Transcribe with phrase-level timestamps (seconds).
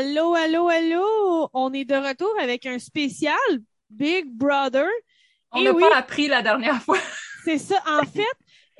[0.00, 1.50] Allô, allô, allô!
[1.52, 3.36] On est de retour avec un spécial
[3.90, 4.88] Big Brother.
[5.52, 5.82] On n'a oui.
[5.82, 6.96] pas appris la dernière fois.
[7.44, 7.76] C'est ça.
[7.86, 8.22] En fait,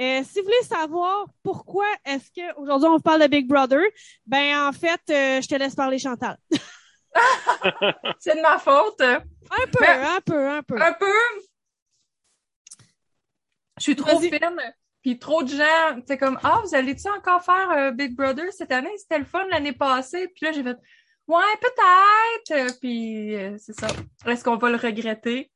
[0.00, 3.82] euh, si vous voulez savoir pourquoi est-ce que aujourd'hui on parle de Big Brother,
[4.24, 6.38] ben en fait, euh, je te laisse parler Chantal.
[8.18, 9.02] C'est de ma faute.
[9.02, 9.20] Un
[9.70, 10.80] peu, Mais- un peu, un peu.
[10.80, 11.12] Un peu.
[13.76, 14.40] Je suis trop fine.
[15.02, 18.72] Puis trop de gens, c'est comme ah vous allez-tu encore faire euh, Big Brother cette
[18.72, 18.90] année?
[18.98, 20.28] C'était le fun l'année passée.
[20.28, 20.76] Puis là j'ai fait
[21.34, 22.68] ouais peut-être.
[22.68, 23.88] Euh, Puis euh, c'est ça.
[24.26, 25.50] Est-ce qu'on va le regretter?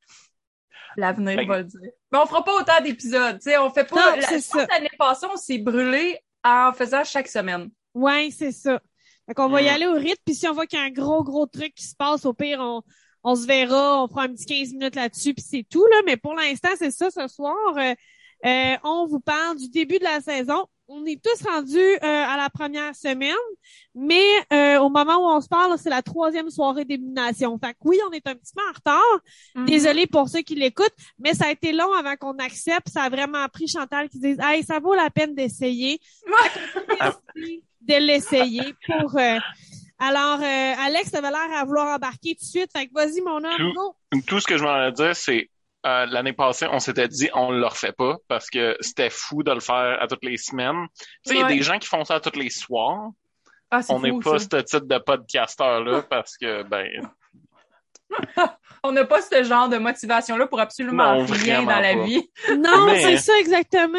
[0.97, 1.79] L'avenir Ben- va le dire.
[2.11, 3.37] Mais on fera pas autant d'épisodes.
[3.39, 3.95] Tu sais, on fait pas.
[4.15, 7.69] Non, la- L'année passée on s'est brûlé en faisant chaque semaine.
[7.93, 8.79] Ouais, c'est ça.
[9.27, 10.91] Fait qu'on va y aller au rythme, puis si on voit qu'il y a un
[10.91, 12.83] gros, gros truc qui se passe, au pire, on,
[13.23, 15.97] on se verra, on fera un petit 15 minutes là-dessus, puis c'est tout, là.
[16.05, 17.55] Mais pour l'instant, c'est ça ce soir.
[17.77, 17.93] Euh,
[18.45, 20.67] euh, on vous parle du début de la saison.
[20.87, 23.33] On est tous rendus euh, à la première semaine,
[23.95, 27.57] mais euh, au moment où on se parle, c'est la troisième soirée d'élimination.
[27.57, 29.19] Fait que oui, on est un petit peu en retard.
[29.55, 29.65] Mhm.
[29.65, 32.89] Désolée pour ceux qui l'écoutent, mais ça a été long avant qu'on accepte.
[32.89, 35.99] Ça a vraiment pris Chantal qui dise Hey, ça vaut la peine d'essayer.
[37.81, 39.37] De l'essayer pour euh,
[39.99, 42.71] alors euh, Alex avait l'air à vouloir embarquer tout de suite.
[42.75, 43.73] Fait que vas-y, mon homme, Tout.
[43.73, 43.95] go!
[44.27, 45.49] Tout ce que je m'en ai dire, c'est
[45.85, 49.51] euh, l'année passée, on s'était dit on le refait pas parce que c'était fou de
[49.51, 50.87] le faire à toutes les semaines.
[51.25, 53.09] Tu sais, il y a des gens qui font ça à tous les soirs.
[53.71, 54.45] Ah, c'est On n'est fou, pas ça.
[54.51, 56.87] ce type de podcasteur-là parce que ben
[58.83, 62.03] On n'a pas ce genre de motivation-là pour absolument Non, rien dans la pas.
[62.03, 62.29] vie.
[62.57, 63.97] Non, Mais- c'est ça exactement.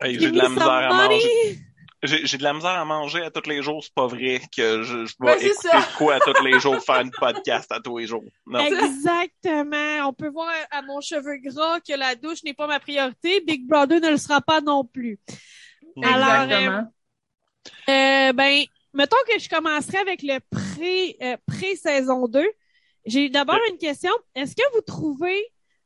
[0.00, 1.14] hey, j'ai de la misère à money.
[1.14, 1.58] manger.
[2.06, 4.82] J'ai j'ai de la misère à manger à tous les jours, c'est pas vrai que
[4.82, 5.88] je, je vais Ben, écouter ça.
[5.96, 8.24] quoi à tous les jours, faire une podcast à tous les jours.
[8.46, 8.60] Non.
[8.60, 10.08] Exactement.
[10.08, 13.40] On peut voir à mon cheveu gras que la douche n'est pas ma priorité.
[13.40, 15.18] Big Brother ne le sera pas non plus.
[16.02, 16.92] Alors, Exactement.
[17.88, 22.44] Euh, ben, mettons que je commencerai avec le pré, euh, pré-saison 2.
[23.06, 24.12] J'ai d'abord une question.
[24.34, 25.42] Est-ce que vous trouvez,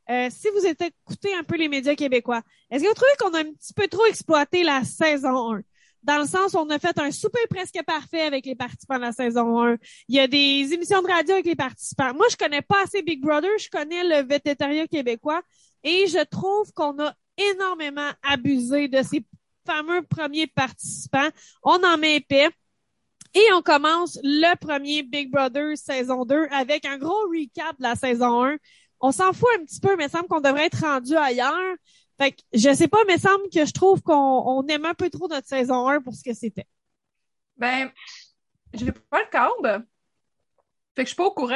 [0.09, 3.33] euh, si vous êtes écouté un peu les médias québécois, est-ce que vous trouvez qu'on
[3.37, 5.61] a un petit peu trop exploité la saison 1?
[6.03, 9.01] Dans le sens, où on a fait un souper presque parfait avec les participants de
[9.01, 9.77] la saison 1.
[10.07, 12.13] Il y a des émissions de radio avec les participants.
[12.13, 15.41] Moi, je connais pas assez Big Brother, je connais le végétariat québécois
[15.83, 19.25] et je trouve qu'on a énormément abusé de ces
[19.65, 21.29] fameux premiers participants.
[21.63, 22.49] On en met épais.
[23.35, 27.95] Et on commence le premier Big Brother saison 2 avec un gros recap de la
[27.95, 28.57] saison 1.
[29.01, 31.75] On s'en fout un petit peu, mais il semble qu'on devrait être rendu ailleurs.
[32.19, 34.93] Fait que, je sais pas, mais il semble que je trouve qu'on on aime un
[34.93, 36.67] peu trop notre saison 1 pour ce que c'était.
[37.55, 37.91] Ben,
[38.73, 39.85] j'ai pas le câble.
[40.95, 41.55] Fait que je suis pas au courant.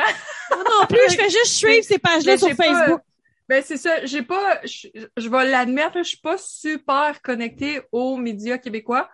[0.51, 3.01] Non plus, je fais juste suivre ces pages-là sur pas- Facebook.
[3.49, 4.05] Ben, c'est ça.
[4.05, 4.87] J'ai pas, je,
[5.17, 9.09] je vais l'admettre, je suis pas super connectée aux médias québécois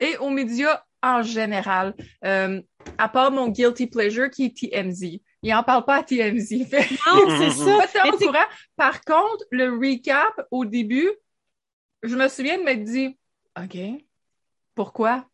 [0.00, 1.94] et aux médias en général.
[2.24, 2.62] Euh,
[2.96, 5.20] à part mon guilty pleasure qui est TMZ.
[5.44, 6.66] Il en parle pas à TMZ.
[6.70, 7.76] Fait Non, c'est ça.
[7.78, 8.44] pas tellement Mais au tu sais, courant.
[8.76, 11.10] Par contre, le recap au début,
[12.02, 13.16] je me souviens de m'être dit,
[13.62, 13.76] OK,
[14.74, 15.24] pourquoi?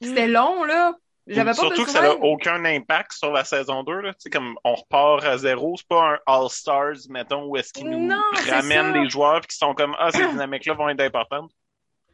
[0.00, 0.94] C'était long, là.
[1.26, 4.00] J'avais pas Surtout que ça n'a aucun impact sur la saison 2.
[4.00, 4.12] Là.
[4.12, 7.90] Tu sais, comme on repart à zéro, c'est pas un All-Stars, mettons, où est-ce qu'ils
[7.90, 9.00] nous Non, ramènent ça.
[9.00, 11.50] des joueurs qui sont comme Ah, ces dynamiques-là vont être importantes.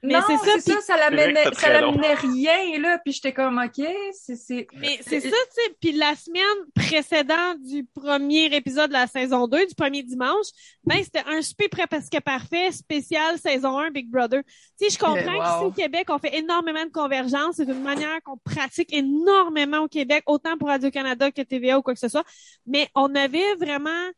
[0.04, 2.98] Mais non, c'est ça, c'est ça, ça l'amenait, que ça l'amenait rien, là.
[3.04, 4.66] Puis j'étais comme, OK, c'est, c'est...
[4.74, 5.76] Mais c'est ça, tu sais.
[5.80, 6.42] Puis la semaine
[6.74, 10.46] précédente du premier épisode de la saison 2, du premier dimanche,
[10.82, 14.42] ben c'était un souper près presque parfait, spécial saison 1 Big Brother.
[14.78, 15.42] Tu sais, je comprends wow.
[15.42, 17.56] qu'ici au Québec, on fait énormément de convergence.
[17.56, 21.94] C'est une manière qu'on pratique énormément au Québec, autant pour Radio-Canada que TVA ou quoi
[21.94, 22.24] que ce soit.
[22.66, 24.10] Mais on avait vraiment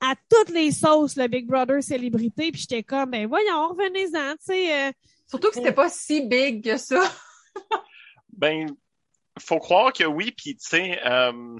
[0.00, 2.50] à toutes les sauces le Big Brother célébrité.
[2.52, 4.88] Puis j'étais comme, ben voyons, revenez-en, tu sais.
[4.88, 4.92] euh,
[5.30, 7.00] Surtout que c'était pas si big que ça.
[8.32, 8.66] Ben,
[9.38, 11.56] faut croire que oui, puis tu sais, euh,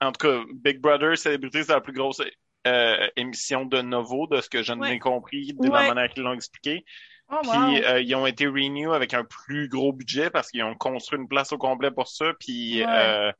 [0.00, 2.20] en tout cas, Big Brother Célébrité, c'est la plus grosse
[2.66, 4.98] euh, émission de Novo, de ce que je n'ai Ouais.
[4.98, 5.82] compris, de Ouais.
[5.86, 6.84] la manière qu'ils l'ont expliqué.
[7.30, 7.84] Oh, Puis wow.
[7.84, 11.28] euh, ils ont été renew avec un plus gros budget parce qu'ils ont construit une
[11.28, 12.32] place au complet pour ça.
[12.40, 12.86] Puis Ouais.
[12.88, 13.32] euh,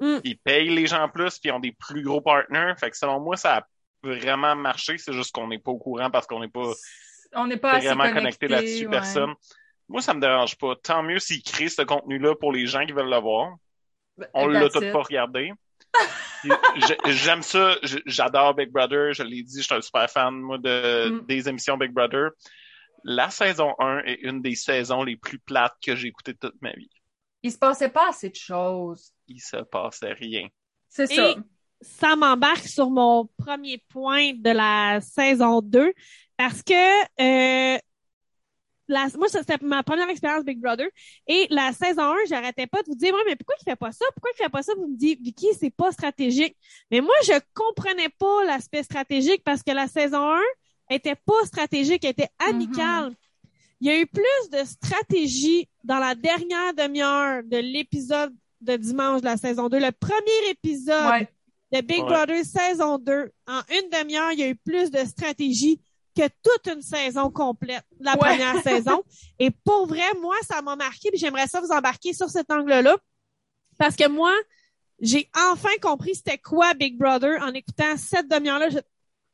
[0.00, 0.20] Mm.
[0.24, 2.74] ils payent les gens plus, puis ils ont des plus gros partners.
[2.78, 3.66] Fait que selon moi, ça a
[4.02, 4.96] vraiment marché.
[4.98, 6.72] C'est juste qu'on n'est pas au courant parce qu'on n'est pas
[7.34, 8.90] On n'est pas assez vraiment connecté, connecté là-dessus, ouais.
[8.90, 9.34] personne.
[9.88, 10.74] Moi, ça me dérange pas.
[10.76, 13.54] Tant mieux s'ils créent ce contenu-là pour les gens qui veulent le voir.
[14.16, 15.52] Ben, On l'a tout pas regardé.
[17.06, 17.76] J'aime ça.
[18.06, 19.12] J'adore Big Brother.
[19.12, 21.26] Je l'ai dit, je suis un super fan, moi, de, Mm.
[21.26, 22.30] des émissions Big Brother.
[23.04, 26.72] La saison 1 est une des saisons les plus plates que j'ai écoutées toute ma
[26.72, 26.90] vie.
[27.42, 29.12] Il se passait pas assez de choses.
[29.28, 30.48] Il se passait rien.
[30.88, 31.34] C'est ça.
[31.80, 35.92] ça m'embarque sur mon premier point de la saison 2
[36.38, 36.72] parce que
[37.20, 37.78] euh,
[38.90, 40.88] la, moi, ça, c'était ma première expérience Big Brother.
[41.26, 43.92] Et la saison 1, j'arrêtais pas de vous dire, ouais, mais pourquoi il fait pas
[43.92, 44.06] ça?
[44.14, 44.72] Pourquoi il fait pas ça?
[44.78, 46.56] Vous me dites, Vicky, c'est pas stratégique.
[46.90, 50.40] Mais moi, je comprenais pas l'aspect stratégique parce que la saison 1
[50.90, 53.14] était pas stratégique, elle était amicale.
[53.80, 59.20] Il y a eu plus de stratégie dans la dernière demi-heure de l'épisode de dimanche
[59.20, 59.78] de la saison 2.
[59.78, 61.28] Le premier épisode Ouais.
[61.72, 62.06] de Big Ouais.
[62.06, 65.80] Brother saison 2, en une demi-heure, il y a eu plus de stratégie
[66.18, 68.18] que toute une saison complète la Ouais.
[68.18, 69.02] première saison.
[69.38, 72.96] Et pour vrai, moi, ça m'a marqué, puis j'aimerais ça vous embarquer sur cet angle-là.
[73.78, 74.34] Parce que moi,
[75.00, 78.70] j'ai enfin compris c'était quoi Big Brother en écoutant cette demi-heure-là.
[78.70, 78.78] Je-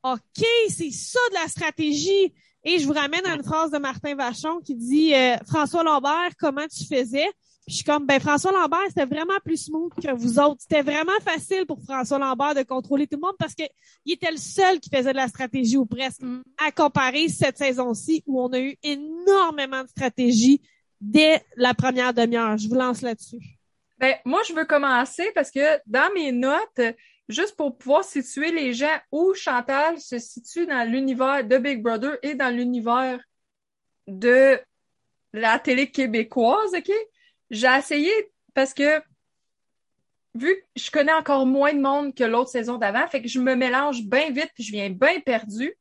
[0.03, 2.35] OK, c'est ça de la stratégie.
[2.63, 6.31] Et je vous ramène à une phrase de Martin Vachon qui dit euh, François Lambert,
[6.39, 7.27] comment tu faisais?
[7.67, 10.61] Puis je suis comme ben François Lambert, c'était vraiment plus smooth que vous autres.
[10.61, 13.63] C'était vraiment facile pour François Lambert de contrôler tout le monde parce que
[14.05, 16.21] il était le seul qui faisait de la stratégie ou presque.
[16.59, 20.61] À comparer cette saison-ci où on a eu énormément de stratégie
[21.01, 22.59] dès la première demi-heure.
[22.59, 23.41] Je vous lance là-dessus.
[23.99, 26.81] Ben, moi, je veux commencer parce que dans mes notes,
[27.29, 32.19] juste pour pouvoir situer les gens où Chantal se situe dans l'univers de Big Brother
[32.23, 33.21] et dans l'univers
[34.07, 34.61] de
[35.33, 36.93] la télé québécoise, OK?
[37.55, 38.13] J'ai essayé
[38.55, 39.01] parce que
[40.35, 43.39] vu que je connais encore moins de monde que l'autre saison d'avant, fait que je
[43.39, 45.73] me mélange bien vite puis je viens bien perdu.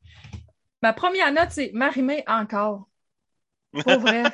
[0.82, 2.88] Ma première note, c'est Marimé encore.
[3.72, 4.22] Pour vrai.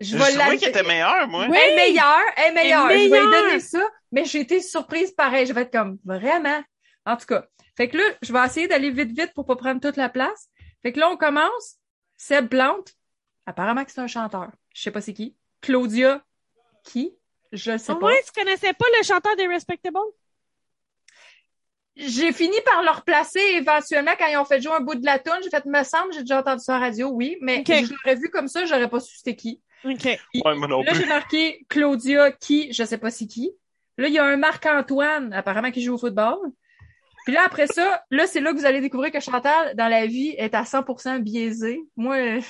[0.00, 1.46] Je vais la- qu'il était meilleur, moi.
[1.50, 1.54] Oui.
[1.60, 2.90] elle est meilleure, elle est meilleure.
[2.90, 3.42] Elle est Je vais lui meilleure.
[3.44, 5.44] donner ça, mais j'ai été surprise pareil.
[5.44, 6.62] Je vais être comme vraiment?
[7.04, 7.44] En tout cas.
[7.76, 10.48] Fait que là, je vais essayer d'aller vite, vite pour pas prendre toute la place.
[10.82, 11.76] Fait que là, on commence.
[12.16, 12.84] Seb Blount.
[13.44, 14.48] Apparemment que c'est un chanteur.
[14.74, 15.36] Je sais pas c'est qui.
[15.60, 16.24] Claudia.
[16.90, 17.14] Qui?
[17.52, 18.06] Je sais Au pas.
[18.06, 19.98] moins, tu connaissais pas le chanteur des Respectable?
[21.96, 25.18] J'ai fini par le replacer éventuellement quand ils ont fait jouer un bout de la
[25.18, 25.38] tune.
[25.42, 28.16] J'ai fait, me semble, j'ai déjà entendu ça à la radio, oui, mais je l'aurais
[28.16, 29.60] vu comme ça, j'aurais pas su c'était qui.
[29.84, 30.04] OK.
[30.04, 30.18] Ouais,
[30.56, 33.50] moi non Là, j'ai marqué Claudia qui, je sais pas c'est qui.
[33.98, 36.38] Là, il y a un Marc-Antoine, apparemment, qui joue au football.
[37.24, 40.06] Puis là, après ça, là, c'est là que vous allez découvrir que Chantal, dans la
[40.06, 41.80] vie, est à 100% biaisée.
[41.96, 42.40] Moi, euh,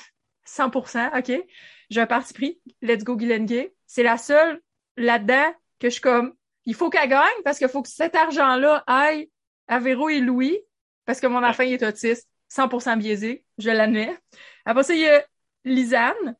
[0.45, 1.43] 100%, OK?
[1.89, 2.61] J'ai un parti pris.
[2.81, 3.73] Let's go, Guylaine Gay.
[3.93, 4.61] C'est la seule
[4.95, 6.33] là-dedans que je suis comme,
[6.65, 9.29] il faut qu'elle gagne parce qu'il faut que cet argent-là aille
[9.67, 10.57] à Véro et Louis
[11.05, 12.25] parce que mon enfant, il est autiste.
[12.55, 13.43] 100% biaisé.
[13.57, 14.17] Je l'admets.
[14.63, 15.25] Après ça, il y a
[15.65, 16.35] Lisanne.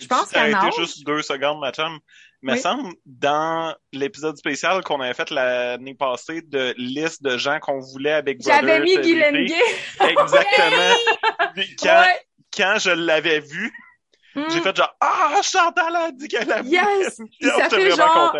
[0.00, 2.00] Je pense Ça a qu'elle été juste deux secondes, ma chum.
[2.42, 2.58] Me Oui.
[2.58, 8.12] semble, dans l'épisode spécial qu'on avait fait l'année passée de liste de gens qu'on voulait
[8.14, 8.60] avec Brother.
[8.60, 9.54] J'avais mis Guylaine Gay.
[10.00, 10.94] Exactement.
[11.54, 12.20] Puis quand, Ouais.
[12.56, 13.72] quand je l'avais vu,
[14.34, 14.42] Mm.
[14.48, 16.62] j'ai fait genre, ah, Chantal a dit qu'elle a.
[16.62, 17.20] Yes!
[17.38, 18.36] Puis ça fait genre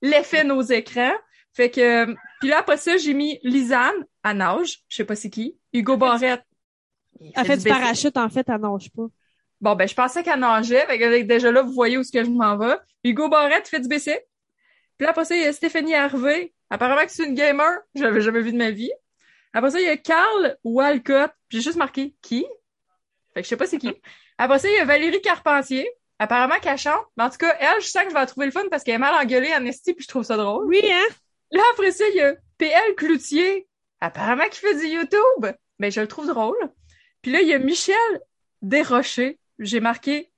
[0.00, 1.14] l'effet nos écrans.
[1.54, 2.06] Fait que,
[2.40, 4.80] puis là, après ça, j'ai mis Lisanne à nage.
[4.88, 5.58] Je sais pas c'est qui.
[5.72, 6.44] Hugo Barrette.
[7.34, 9.06] Elle fait du parachute, en fait, elle nage pas.
[9.60, 10.84] Bon, ben, je pensais qu'elle nageait.
[10.86, 12.76] Fait que déjà là, vous voyez où est-ce que je m'en vais.
[13.04, 14.18] Hugo Barrette fait du BC.
[14.98, 16.52] Puis là, après ça, il y a Stéphanie Harvey.
[16.68, 17.78] Apparemment que c'est une gamer.
[17.94, 18.90] Je l'avais jamais vu de ma vie.
[19.52, 21.30] Après ça, il y a Carl Walcott.
[21.50, 22.44] J'ai juste marqué qui?
[23.34, 23.92] Fait que je sais pas c'est qui.
[24.42, 25.88] Après ça, il y a Valérie Carpentier.
[26.18, 27.06] Apparemment qu'elle chante.
[27.16, 28.82] Mais en tout cas, elle, je sens que je vais la trouver le fun parce
[28.82, 30.66] qu'elle est mal engueulée en esti puis je trouve ça drôle.
[30.66, 31.14] Oui, hein?
[31.52, 33.68] Là, après ça, il y a PL Cloutier.
[34.00, 35.46] Apparemment qu'il fait du YouTube.
[35.78, 36.56] Mais je le trouve drôle.
[37.22, 37.94] Puis là, il y a Michel
[38.62, 39.38] Desrochers.
[39.60, 40.32] J'ai marqué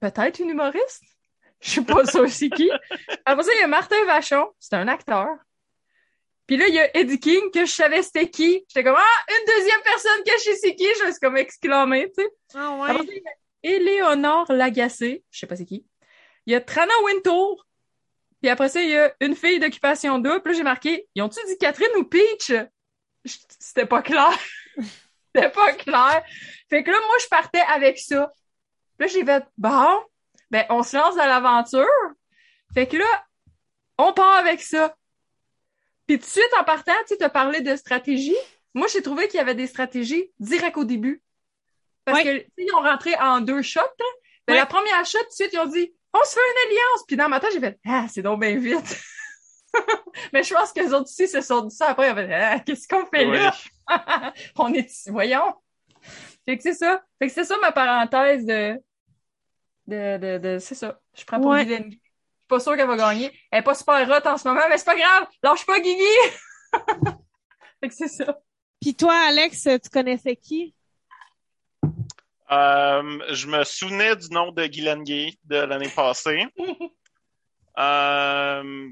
[0.00, 1.02] peut-être une humoriste.
[1.60, 2.70] Je suis pas sûre c'est qui.
[3.26, 4.48] Après ça, il y a Martin Vachon.
[4.58, 5.28] C'est un acteur.
[6.46, 8.64] Puis là, il y a Eddie King, que je savais c'était qui.
[8.68, 10.86] J'étais comme, ah, une deuxième personne que je sais c'est qui?
[10.98, 12.30] Je me suis comme exclamé, tu sais.
[12.54, 13.30] Ah Après a
[13.62, 15.24] Éléonore Lagacé.
[15.30, 15.86] Je sais pas c'est qui.
[16.46, 17.66] Il y a Trana Wintour.
[18.40, 20.42] Puis après ça, il y a une fille d'occupation double.
[20.42, 22.52] Puis j'ai marqué, ils ont-tu dit Catherine ou Peach?
[23.24, 24.32] C'était pas clair.
[25.34, 26.24] C'était pas clair.
[26.68, 28.32] Fait que là, moi, je partais avec ça.
[28.98, 30.00] Puis là, j'ai fait, bon,
[30.50, 31.86] ben, on se lance dans l'aventure.
[32.74, 33.24] Fait que là,
[33.98, 34.94] on part avec ça.
[36.06, 38.36] Puis tout de suite, en partant, tu as parlé de stratégie.
[38.74, 41.22] Moi, j'ai trouvé qu'il y avait des stratégies direct au début.
[42.10, 42.44] Parce Ouais.
[42.44, 44.54] que, ils ont rentré en deux shots, là.
[44.54, 47.04] La première shot, tout de suite, ils ont dit, on se fait une alliance.
[47.06, 49.00] Puis dans ma tête, j'ai fait, ah, c'est donc bien vite.
[50.32, 52.08] Mais je pense que les autres aussi se sont dit ça après.
[52.08, 53.54] Ils ont fait, ah, qu'est-ce qu'on fait là?
[54.56, 55.54] on est ici, voyons.
[56.44, 57.02] Fait que c'est ça.
[57.20, 58.80] Fait que c'est ça ma parenthèse de,
[59.86, 60.98] de, de, de c'est ça.
[61.16, 61.64] Je prends pour Ouais.
[61.64, 62.00] Je suis
[62.48, 63.30] pas sûre qu'elle va gagner.
[63.52, 65.28] Elle est pas super hot en ce moment, mais c'est pas grave.
[65.44, 66.02] Lâche pas Guigui!
[67.80, 68.40] fait que c'est ça.
[68.80, 70.74] Puis toi, Alex, tu connaissais qui?
[72.50, 76.46] Euh, je me souvenais du nom de Guylaine Gay de l'année passée.
[77.78, 78.90] Euh,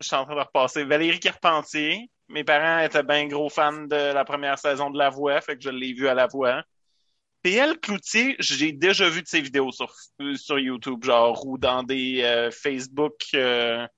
[0.00, 0.84] je suis en train de repasser.
[0.84, 2.10] Valérie Carpentier.
[2.28, 5.62] Mes parents étaient bien gros fans de la première saison de La Voix, fait que
[5.62, 6.62] je l'ai vu à La Voix.
[7.40, 9.94] PL Cloutier, j'ai déjà vu de ses vidéos sur,
[10.34, 13.88] sur YouTube, genre, ou dans des euh, Facebook genre.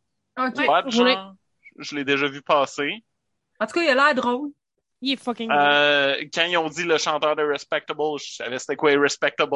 [1.79, 3.03] Je l'ai déjà vu passer.
[3.59, 4.51] En tout cas, il a l'air drôle.
[5.05, 5.55] Il est fucking bon.
[5.55, 9.55] Euh, quand ils ont dit le chanteur de Respectable, je savais c'était quoi les Respectables.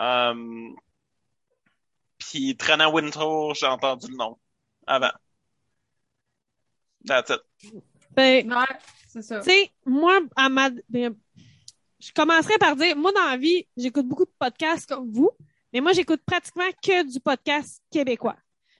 [0.00, 0.68] Euh,
[2.16, 4.38] puis Trena Wintour, j'ai entendu le nom
[4.86, 5.12] avant.
[7.06, 7.42] That's it.
[8.12, 9.40] Ben, Ouais, c'est ça.
[9.40, 11.14] tu sais, moi, à ma, ben,
[12.00, 15.30] je commencerai par dire, moi, dans la vie, j'écoute beaucoup de podcasts comme vous,
[15.74, 18.36] mais moi, j'écoute pratiquement que du podcast québécois.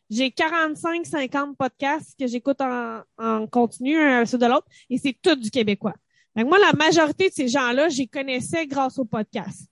[0.08, 5.16] J'ai 45, 50 podcasts que j'écoute en, en continu, un sur de l'autre, et c'est
[5.20, 5.94] tout du québécois.
[6.36, 9.68] Donc, moi, la majorité de ces gens-là, j'y connaissais grâce au podcast.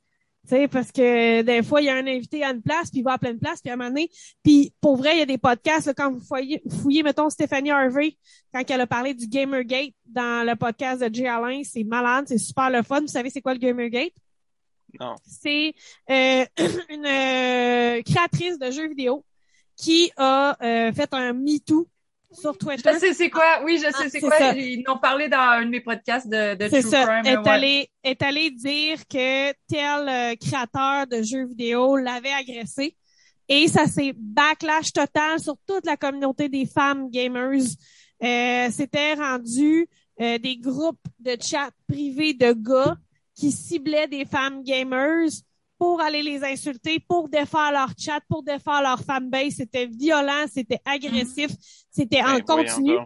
[0.46, 3.00] Tu sais, parce que des fois, il y a un invité à une place, puis
[3.00, 4.10] il va à plein de places, puis à un moment donné,
[4.42, 7.70] puis pour vrai, il y a des podcasts, là, quand vous fouillez, fouillez, mettons, Stéphanie
[7.70, 8.16] Harvey,
[8.52, 12.38] quand elle a parlé du Gamergate dans le podcast de Jay Alain, c'est malade, c'est
[12.38, 13.00] super le fun.
[13.00, 14.12] Vous savez c'est quoi le Gamergate?
[15.00, 15.16] Non.
[15.26, 15.74] C'est
[16.10, 16.44] euh,
[16.90, 19.24] une euh, créatrice de jeux vidéo
[19.76, 21.86] qui a euh, fait un MeToo
[22.32, 22.90] sur Twitter.
[22.94, 23.62] Je sais c'est quoi.
[23.64, 24.36] Oui, je sais Ah, c'est quoi.
[24.38, 24.54] ça.
[24.56, 27.04] Ils en ont parlé dans un de mes podcasts de, de C'est True ça.
[27.06, 27.26] Crime.
[27.26, 27.48] Est, ouais.
[27.48, 32.96] allée, est allée dire que tel euh, créateur de jeux vidéo l'avait agressé.
[33.48, 37.60] Et ça s'est backlash total sur toute la communauté des femmes gamers.
[38.22, 39.86] Euh, C'était rendu
[40.20, 42.96] euh, des groupes de chat privés de gars
[43.36, 45.28] qui ciblaient des femmes gamers
[45.78, 49.54] pour aller les insulter, pour défaire leur chat, pour défaire leur fanbase.
[49.56, 51.50] C'était violent, c'était agressif,
[51.90, 52.98] c'était en Ben, continu.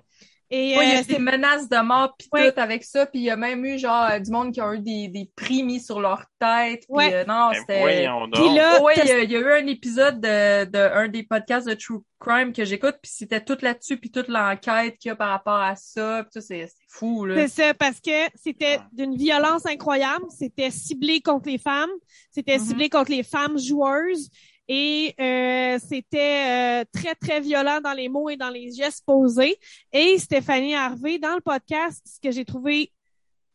[0.50, 2.50] Et Ouais, il y euh, a des menaces de mort pis Ouais.
[2.52, 4.72] tout avec ça, puis il y a même eu genre euh, du monde qui a
[4.74, 6.80] eu des, des prix mis sur leur tête.
[6.80, 7.12] Puis Ouais.
[7.12, 8.08] euh, non, Ben, c'était.
[8.32, 11.08] Puis là, ouais, il y, a, il y a eu un épisode de, de un
[11.08, 15.10] des podcasts de True Crime que j'écoute, puis c'était tout là-dessus, puis toute l'enquête qu'il
[15.10, 17.34] y a par rapport à ça, puis tout, c'est fou là.
[17.46, 20.24] C'est ça, parce que c'était d'une violence incroyable.
[20.36, 21.90] C'était ciblé contre les femmes.
[22.30, 22.64] C'était Mhm.
[22.64, 24.30] ciblé contre les femmes joueuses.
[24.68, 29.58] Et euh, c'était euh, très, très violent dans les mots et dans les gestes posés.
[29.92, 32.92] Et Stéphanie Harvey, dans le podcast, ce que j'ai trouvé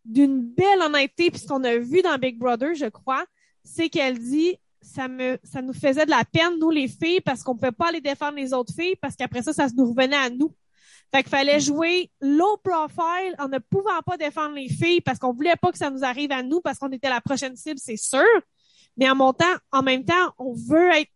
[0.03, 3.23] d'une belle honnêteté, puis ce qu'on a vu dans Big Brother, je crois,
[3.63, 7.43] c'est qu'elle dit ça me ça nous faisait de la peine, nous les filles, parce
[7.43, 10.17] qu'on pouvait pas aller défendre les autres filles, parce qu'après ça, ça se nous revenait
[10.17, 10.53] à nous.
[11.13, 15.31] Fait qu'il fallait jouer low profile en ne pouvant pas défendre les filles parce qu'on
[15.31, 17.97] voulait pas que ça nous arrive à nous parce qu'on était la prochaine cible, c'est
[17.97, 18.23] sûr.
[18.97, 19.17] Mais en
[19.71, 21.11] en même temps, on veut être,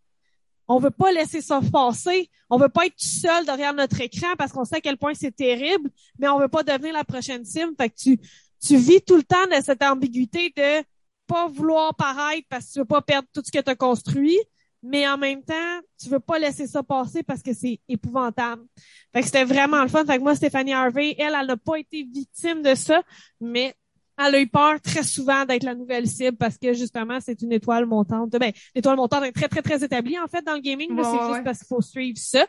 [0.68, 2.30] on veut pas laisser ça passer.
[2.50, 5.14] On veut pas être tout seul derrière notre écran parce qu'on sait à quel point
[5.14, 7.74] c'est terrible, mais on veut pas devenir la prochaine cible.
[7.78, 8.20] Fait que tu,
[8.62, 10.84] tu vis tout le temps de cette ambiguïté de
[11.28, 14.40] pas vouloir paraître parce que tu veux pas perdre tout ce que tu as construit,
[14.82, 18.64] mais en même temps, tu veux pas laisser ça passer parce que c'est épouvantable.
[19.12, 20.06] Fait que c'était vraiment le fun.
[20.06, 23.02] Fait que moi, Stéphanie Harvey, elle, elle n'a pas été victime de ça,
[23.42, 23.76] mais
[24.18, 27.52] elle a eu peur très souvent d'être la nouvelle cible parce que justement, c'est une
[27.52, 28.32] étoile montante.
[28.32, 30.92] Ben, l'étoile montante est très, très, très établie, en fait, dans le gaming.
[30.92, 32.46] Ouais, c'est ouais, juste parce qu'il faut suivre ça.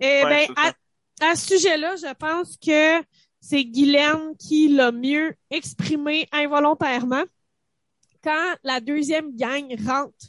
[0.00, 0.74] Et Ouais, ben, ça.
[1.20, 3.04] à, à ce sujet-là, je pense que
[3.40, 7.24] c'est Guylaine qui l'a mieux exprimé involontairement
[8.22, 10.26] quand la deuxième gang rentre.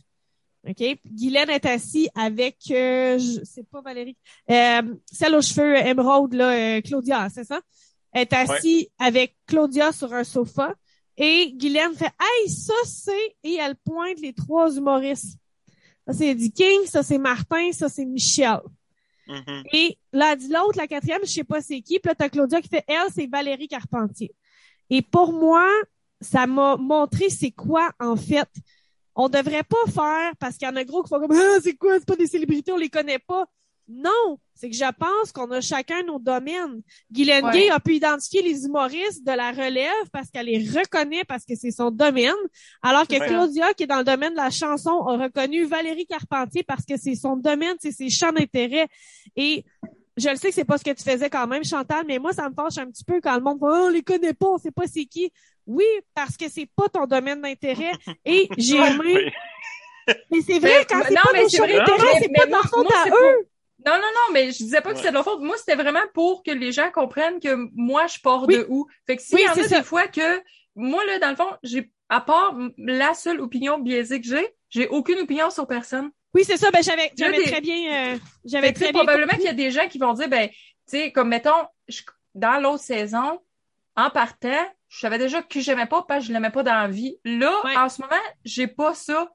[0.68, 0.84] OK?
[1.06, 4.18] Guylaine est assise avec, euh, je sais pas Valérie,
[4.52, 4.82] euh,
[5.12, 7.62] celle aux cheveux émeraude, là, euh, Claudia, c'est ça?
[8.14, 10.74] Est assise avec Claudia sur un sofa
[11.16, 15.38] et Guylaine fait Hey, ça c'est et elle pointe les trois humoristes.
[16.08, 18.60] Ça c'est Eddie King, ça c'est Martin, ça c'est Michel.
[19.28, 19.64] Mhm.
[19.74, 22.00] Et là, elle dit l'autre, la quatrième, je sais pas c'est qui.
[22.00, 24.34] Puis là, t'as Claudia qui fait elle, c'est Valérie Carpentier.
[24.90, 25.68] Et pour moi,
[26.20, 28.50] ça m'a montré c'est quoi, en fait.
[29.16, 31.76] On devrait pas faire, parce qu'il y en a gros qui font comme, ah, c'est
[31.76, 33.46] quoi, c'est pas des célébrités, on les connaît pas.
[33.92, 36.82] Non, c'est que je pense qu'on a chacun nos domaines.
[37.12, 37.52] Guylaine Ouais.
[37.54, 41.56] Gay a pu identifier les humoristes de la relève parce qu'elle les reconnaît parce que
[41.56, 42.36] c'est son domaine,
[42.84, 43.28] alors que Ouais.
[43.28, 46.98] Claudia, qui est dans le domaine de la chanson, a reconnu Valérie Carpentier parce que
[46.98, 48.88] c'est son domaine, c'est ses champs d'intérêt.
[49.36, 49.66] Et
[50.18, 52.32] je le sais que c'est pas ce que tu faisais quand même, Chantal, mais moi,
[52.32, 54.50] ça me fâche un petit peu quand le monde va, oh, on les connaît pas,
[54.50, 55.32] on sait pas c'est qui.
[55.66, 57.94] Oui, parce que c'est pas ton domaine d'intérêt.
[58.24, 59.32] Et j'ai aimé,
[60.32, 63.48] mais c'est vrai, quand c'est pas champs vrai, d'intérêt, c'est pas leur faute à eux.
[63.86, 64.96] Non, non, non, mais je disais pas que Ouais.
[64.98, 65.40] c'était de leur faute.
[65.42, 68.58] Moi, c'était vraiment pour que les gens comprennent que moi, je pars Oui.
[68.58, 68.88] de où.
[69.08, 69.78] Fait que s'il Oui, y en c'est a ça.
[69.80, 70.42] des fois que,
[70.76, 74.88] moi, là, dans le fond, j'ai, à part la seule opinion biaisée que j'ai, j'ai
[74.90, 76.12] aucune opinion sur personne.
[76.34, 79.46] Oui, c'est ça, ben, j'avais, j'avais des- très bien, euh, j'avais très bien probablement qu'il
[79.46, 80.56] y a des gens qui vont dire, ben, tu
[80.86, 82.02] sais, comme, mettons, je-
[82.36, 83.40] dans l'autre saison,
[83.96, 86.88] en partant, je savais déjà que j'aimais pas parce que je l'aimais pas dans la
[86.88, 87.18] vie.
[87.26, 87.76] Là, Ouais.
[87.78, 88.14] en ce moment,
[88.46, 89.32] j'ai pas ça.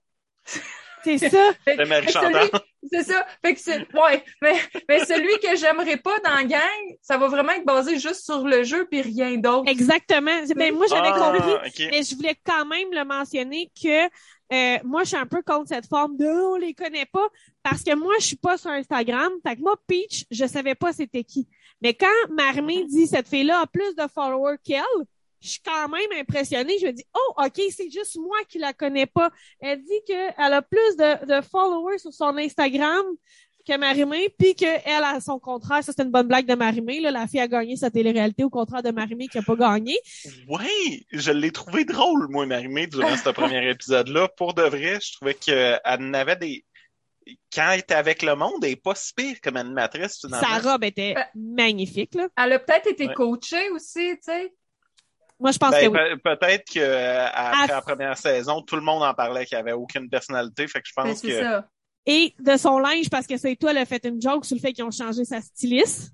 [1.02, 1.28] C'est ça.
[1.64, 2.50] Fait fait celui-.
[2.90, 3.26] C'est ça.
[3.44, 4.24] Fait que c'est, ouais.
[4.42, 4.54] Mais,
[4.88, 6.60] mais celui que j'aimerais pas dans la gang,
[7.02, 9.70] ça va vraiment être basé juste sur le jeu puis rien d'autre.
[9.70, 10.42] Exactement.
[10.56, 11.88] Ben, moi, j'avais Ah, compris.
[11.90, 14.04] Mais je voulais quand même le mentionner que
[14.52, 17.26] euh, moi, je suis un peu contre cette forme de on les connaît pas
[17.62, 19.32] parce que moi, je suis pas sur Instagram.
[19.46, 21.48] Fait que moi, Peach, je savais pas c'était qui.
[21.82, 24.82] Mais quand Marimé dit cette fille-là a plus de followers qu'elle,
[25.44, 26.76] je suis quand même impressionnée.
[26.80, 29.30] Je me dis, oh, OK, c'est juste moi qui la connais pas.
[29.60, 33.04] Elle dit qu'elle a plus de, de followers sur son Instagram
[33.66, 37.10] que Marimé, puis qu'elle, à son contraire, ça c'est une bonne blague de Marimé, là,
[37.10, 39.96] la fille a gagné sa télé-réalité au contraire de Marimé qui a pas gagné.
[40.48, 44.28] Ouais, je l'ai trouvé drôle, moi, Marimé, durant ce premier épisode-là.
[44.36, 46.64] Pour de vrai, je trouvais qu'elle avait des...
[47.54, 50.46] Quand elle était avec le monde, elle est pas si pire comme animatrice, finalement.
[50.46, 52.28] Sa robe était Euh, magnifique, là.
[52.36, 53.14] Elle a peut-être été Ouais.
[53.14, 54.52] coachée aussi, tu sais.
[55.40, 56.16] Moi, je pense Ben, que oui.
[56.22, 57.66] pe- peut-être que euh, après Ah.
[57.68, 60.92] la première saison, tout le monde en parlait qu'il avait aucune personnalité, fait que je
[60.96, 61.68] Ben, pense c'est que ça.
[62.06, 64.60] Et de son linge, parce que c'est toi, elle a fait une joke sur le
[64.60, 66.12] fait qu'ils ont changé sa styliste.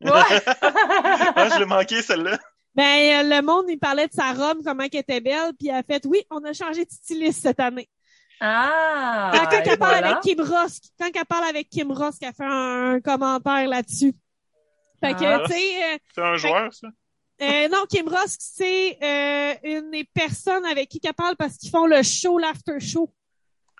[0.00, 0.10] Ouais.
[0.62, 2.38] ah, je l'ai manqué celle-là.
[2.74, 5.82] Ben, le monde, il parlait de sa robe, comment qu'elle était belle, puis elle a
[5.82, 7.88] fait, oui, on a changé de styliste cette année.
[8.40, 9.30] ah!
[9.34, 10.08] quand elle parle voilà.
[10.12, 14.14] avec Kim Ross, quand elle parle avec Kim Ross, qu'elle fait un, commentaire là-dessus.
[15.04, 15.42] Fait que, Ah.
[15.46, 16.88] tu sais, euh, C'est un joueur, ça?
[17.42, 21.70] Euh, non, Kim Ross, c'est euh, une des personnes avec qui qu'elle parle parce qu'ils
[21.70, 23.12] font le show, l'after show.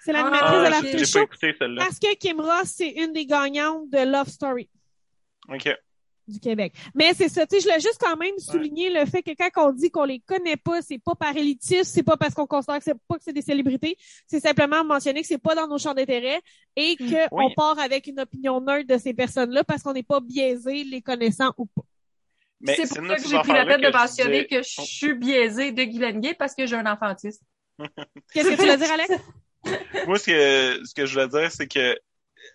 [0.05, 1.19] C'est l'animatrice Ah, de l'after show.
[1.19, 1.55] pas écouté.
[1.79, 4.69] Parce que Kim Ross, c'est une des gagnantes de Love Story.
[5.49, 5.69] OK.
[6.29, 6.73] du Québec.
[6.95, 9.69] Mais c'est ça, tu sais, je voulais juste quand même souligner le fait que quand
[9.69, 12.79] on dit qu'on les connaît pas, c'est pas par élitisme, c'est pas parce qu'on considère
[12.79, 13.97] que c'est pas que c'est des célébrités,
[14.29, 16.41] c'est simplement mentionner que c'est pas dans nos champs d'intérêt
[16.77, 17.05] et que
[17.35, 17.45] Oui.
[17.45, 21.03] on part avec une opinion neutre de ces personnes-là parce qu'on n'est pas biaisé, les
[21.03, 21.83] connaissant ou pas.
[22.63, 24.83] Mais c'est pour ça de que j'ai pris la peine de mentionner disais- que je
[24.83, 27.43] suis biaisée de Guylaine Gay parce que j'ai un enfant autiste.
[28.33, 29.13] Qu'est-ce que tu veux dire, Alex?
[30.07, 31.97] Moi, ce que, ce que je veux dire, c'est que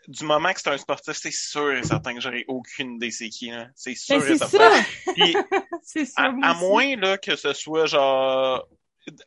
[0.07, 3.29] du moment que c'est un sportif, c'est sûr et certain que j'aurais aucune idée c'est
[3.29, 3.49] qui.
[3.49, 3.67] là.
[3.75, 4.81] C'est sûr Ben, et c'est certain.
[4.81, 5.13] ça!
[5.15, 5.35] Puis,
[5.83, 6.21] c'est ça.
[6.23, 8.67] à, à moins là, que ce soit genre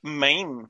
[0.03, 0.69] même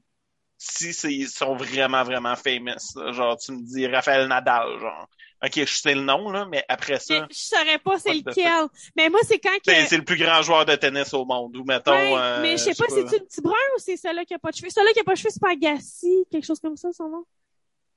[0.58, 3.10] si c'est ils sont vraiment vraiment famous là.
[3.12, 5.08] genre tu me dis Raphaël Nadal genre
[5.42, 8.68] ok je sais le nom là mais après Mais ça je saurais pas c'est lequel.
[8.96, 9.60] Mais moi, c'est quand que...
[9.64, 12.52] c'est c'est le plus grand joueur de tennis au monde ou mettons Ouais, euh, mais
[12.52, 14.56] je sais pas, si c'est le petit brun ou c'est celui qui a pas de
[14.56, 14.70] cheveux?
[14.70, 17.24] Celui qui a pas de cheveux, c'est pas Agassi, quelque chose comme ça, son nom.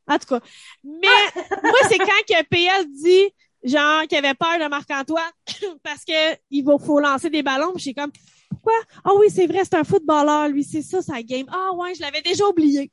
[0.08, 0.40] En tout cas.
[0.84, 1.08] Mais,
[1.64, 5.32] moi, c'est quand que PL dit, genre, qu'il avait peur de Marc-Antoine
[5.84, 7.72] parce que il va, faut lancer des ballons.
[7.74, 8.12] Puis j'ai comme,
[8.50, 8.74] pourquoi?
[9.04, 11.46] Ah oui, c'est vrai, c'est un footballeur, lui, c'est ça, sa game.
[11.52, 12.92] Ah ouais, je l'avais déjà oublié.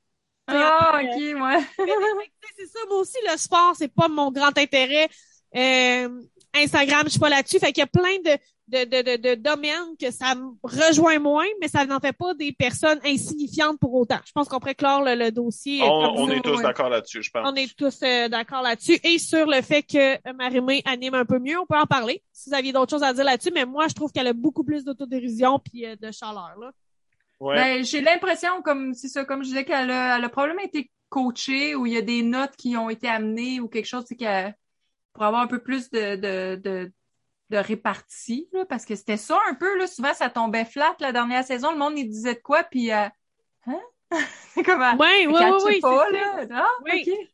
[0.52, 1.58] Ah, ok, ouais.
[1.78, 5.08] Tu sais, c'est ça, moi aussi, le sport, c'est pas mon grand intérêt.
[5.56, 6.08] Euh,
[6.54, 7.58] Instagram, je suis pas là-dessus.
[7.58, 8.36] Fait qu'il y a plein de,
[8.68, 12.34] de, de, de, de domaines que ça me rejoint moins, mais ça n'en fait pas
[12.34, 14.18] des personnes insignifiantes pour autant.
[14.26, 15.80] Je pense qu'on pourrait clore le, le dossier.
[15.82, 16.34] euh, on, comme on ça.
[16.34, 16.62] est tous ouais.
[16.62, 18.98] d'accord là-dessus je pense On est tous euh, d'accord là-dessus.
[19.04, 22.22] Et sur le fait que euh, Marimé anime un peu mieux, on peut en parler.
[22.32, 24.64] Si vous aviez d'autres choses à dire là-dessus, mais moi, je trouve qu'elle a beaucoup
[24.64, 26.72] plus d'autodérision puis euh, de chaleur, là.
[27.40, 30.62] Ouais Ben, j'ai l'impression, comme c'est ça, comme je disais, qu'elle a, elle a probablement
[30.62, 34.05] été coachée ou il y a des notes qui ont été amenées ou quelque chose,
[34.07, 34.55] c'est qu'elle
[35.12, 36.92] pour avoir un peu plus de, de, de,
[37.50, 41.12] de répartie, là, parce que c'était ça un peu, là, souvent ça tombait flat la
[41.12, 43.07] dernière saison, le monde il disait de quoi, puis euh,
[43.66, 43.81] hein?
[44.55, 45.81] c'est comme euh, Oui, oui, catchait oui, oui.
[45.81, 46.62] pas, c'est là.
[46.62, 47.05] Ah, Oui.
[47.09, 47.29] ok.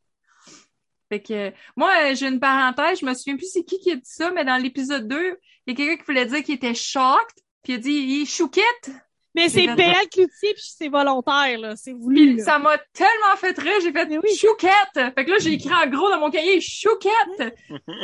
[1.09, 3.97] Fait que moi, euh, j'ai une parenthèse, je me souviens plus c'est qui qui a
[3.97, 6.75] dit ça, mais dans l'épisode 2, il y a quelqu'un qui voulait dire qu'il était
[6.75, 8.91] shocked, puis il a dit il est chouquette.
[9.37, 11.77] Mais c'est PL Cloutier puis c'est volontaire, là.
[11.77, 12.45] C'est voulu, là.
[12.45, 14.37] ça m'a tellement fait rire, j'ai fait oui.
[14.37, 15.15] chouquette.
[15.15, 17.55] Fait que là, j'ai écrit en gros dans mon cahier chouquette.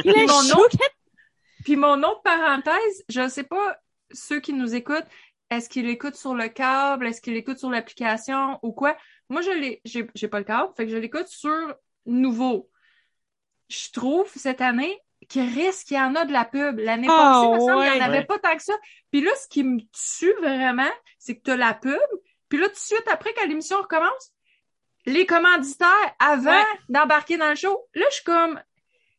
[0.04, 0.56] Il est mon chou.
[0.58, 0.66] nom-
[1.64, 3.76] Puis mon autre parenthèse, je sais pas
[4.12, 5.06] ceux qui nous écoutent,
[5.50, 8.96] est-ce qu'ils l'écoutent sur le câble, est-ce qu'ils l'écoutent sur l'application ou quoi?
[9.28, 11.74] Moi, je l'ai, j'ai pas le câble, fait que je l'écoute sur
[12.06, 12.68] nouveau.
[13.68, 14.98] Je trouve cette année
[15.32, 16.78] qu'il risque qu'il y en a de la pub.
[16.78, 18.24] L'année Ah, passée, il me semble, n'y en avait Ouais.
[18.24, 18.74] pas tant que ça.
[19.10, 19.80] Puis là, ce qui me
[20.18, 21.98] tue vraiment, c'est que tu as la pub,
[22.48, 24.32] puis là, tout de suite après, quand l'émission recommence,
[25.06, 26.64] les commanditaires avant Ouais.
[26.88, 28.60] d'embarquer dans le show, là, je suis comme,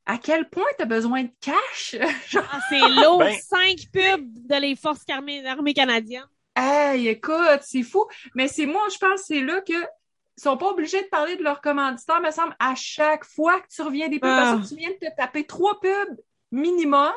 [0.06, 1.95] à quel point tu as besoin de cash?
[2.52, 3.19] Ah, c'est lourd.
[3.19, 6.28] Ben- Cinq pubs de les forces armées, armées canadiennes.
[6.56, 8.06] hey, écoute, c'est fou.
[8.36, 9.73] Mais c'est moi, je pense, que c'est là que
[10.38, 13.82] sont pas obligés de parler de leur commanditaire, me semble, à chaque fois que tu
[13.82, 14.54] reviens des pubs, Ah.
[14.56, 16.19] parce que tu viens de te taper trois pubs
[16.52, 17.13] minimum.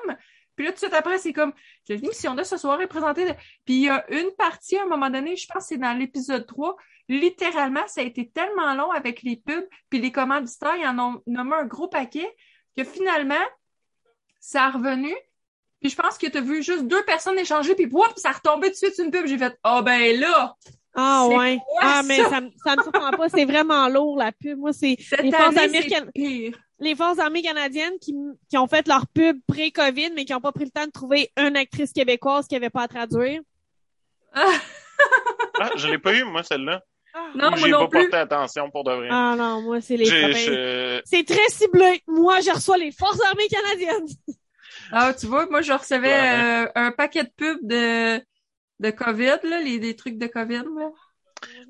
[0.55, 1.53] Puis là, tout de suite après, c'est comme,
[1.89, 3.27] l'émission de ce soir est présentée.
[3.27, 5.77] de- Puis il y a une partie, à un moment donné, je pense que c'est
[5.79, 6.77] dans l'épisode 3,
[7.09, 11.23] littéralement, ça a été tellement long avec les pubs, puis les commanditaires, ils en ont
[11.27, 12.35] nommé un gros paquet,
[12.77, 13.35] que finalement,
[14.41, 15.15] ça a revenu.
[15.81, 18.33] Puis je pense que tu as vu juste deux personnes échanger, puis whoop, ça a
[18.33, 19.27] retombé tout de suite une pub.
[19.27, 20.57] J'ai fait, ah ben là,
[20.97, 21.59] Ah ouais.
[21.69, 22.31] quoi, Ah mais ça?
[22.31, 24.59] ça, me- ça me surprend pas, c'est vraiment lourd la pub.
[24.59, 25.55] Moi c'est les forces
[26.15, 26.53] pire.
[26.81, 28.15] les forces armées canadiennes qui,
[28.49, 31.31] qui ont fait leur pub pré-Covid mais qui ont pas pris le temps de trouver
[31.37, 33.41] une actrice québécoise qui avait pas à traduire.
[34.35, 34.47] Ah,
[35.77, 36.83] je l'ai pas eu, moi, celle-là.
[37.35, 38.01] Non, Ou moi J'ai non pas plus.
[38.11, 39.09] porté attention pour de vrai.
[39.11, 42.03] Ah non, moi c'est les je- C'est très ciblé.
[42.07, 44.07] Moi, je reçois les forces armées canadiennes.
[44.93, 46.65] Ah, tu vois, moi, je recevais Ouais.
[46.67, 48.21] euh, un paquet de pubs de,
[48.81, 50.91] de COVID, là, les, des trucs de COVID, là?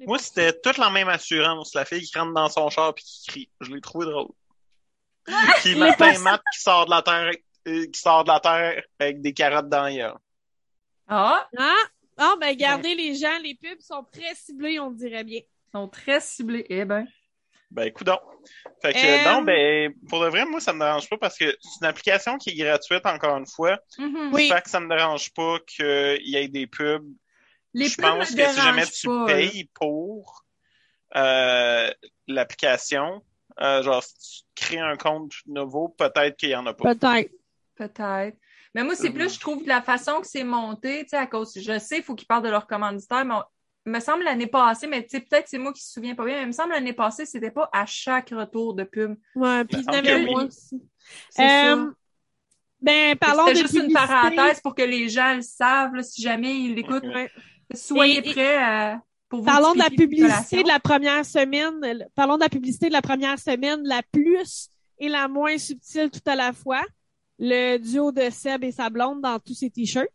[0.07, 1.75] Moi, c'était toute la même assurance.
[1.75, 3.51] La fille qui rentre dans son char puis qui crie.
[3.61, 4.31] Je l'ai trouvé drôle.
[5.61, 7.33] Puis Martin pas- Matt qui sort de la terre,
[7.67, 10.13] euh, qui sort de la terre avec des carottes dans les yeux.
[11.09, 11.75] Ah, Ah,
[12.17, 15.41] ah ben regardez les gens, les pubs sont très ciblés, on dirait bien.
[15.41, 16.65] ils sont très ciblés.
[16.69, 17.07] Eh ben.
[17.71, 18.21] Ben, écoute donc.
[18.81, 21.45] Fait que, Euh, non, ben, pour de vrai, moi, ça me dérange pas parce que
[21.61, 23.79] c'est une application qui est gratuite, encore une fois.
[23.99, 24.31] Mhm.
[24.33, 24.49] Oui.
[24.49, 27.07] Fait que ça me dérange pas qu'il y ait des pubs.
[27.75, 29.27] Les je pubs pense me que si jamais tu pas, là.
[29.27, 30.45] payes pour
[31.17, 31.91] euh,
[32.29, 33.23] l'application,
[33.61, 36.95] euh, genre si tu crées un compte nouveau, peut-être qu'il y en a pas.
[36.95, 37.33] Peut-être.
[37.77, 38.37] Peut-être.
[38.75, 41.27] Mais moi, c'est plus, je trouve, de la façon que c'est monté, tu sais, à
[41.27, 43.35] cause, je sais, il faut qu'ils parlent de leur commanditaire, mais
[43.87, 46.35] me semble l'année passée, mais tu sais, peut-être c'est moi qui me souviens pas bien,
[46.37, 49.17] mais il me semble l'année passée, c'était pas à chaque retour de pub.
[49.35, 50.31] Ouais, puis il y en semble avait que oui.
[50.33, 50.83] moins aussi.
[51.31, 51.91] C'est Euh.
[52.81, 56.21] Ben, parlons de C'était juste une parenthèse pour que les gens le savent, là, si
[56.21, 57.05] jamais ils l'écoutent.
[57.05, 57.31] Ouais.
[57.75, 62.07] Soyez Et- et- prêts à, pour vous Parlons de la publicité de la première semaine.
[62.15, 64.69] Parlons de la publicité de la première semaine, la plus
[64.99, 66.83] et la moins subtile tout à la fois.
[67.39, 70.09] Le duo de Seb et sa blonde dans tous ses t-shirts.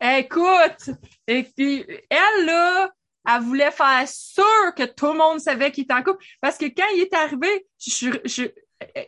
[0.00, 0.90] Écoute,
[1.26, 2.90] et puis elle là,
[3.34, 6.66] elle voulait faire sûr que tout le monde savait qu'il était en couple, parce que
[6.66, 8.44] quand il est arrivé, je, je,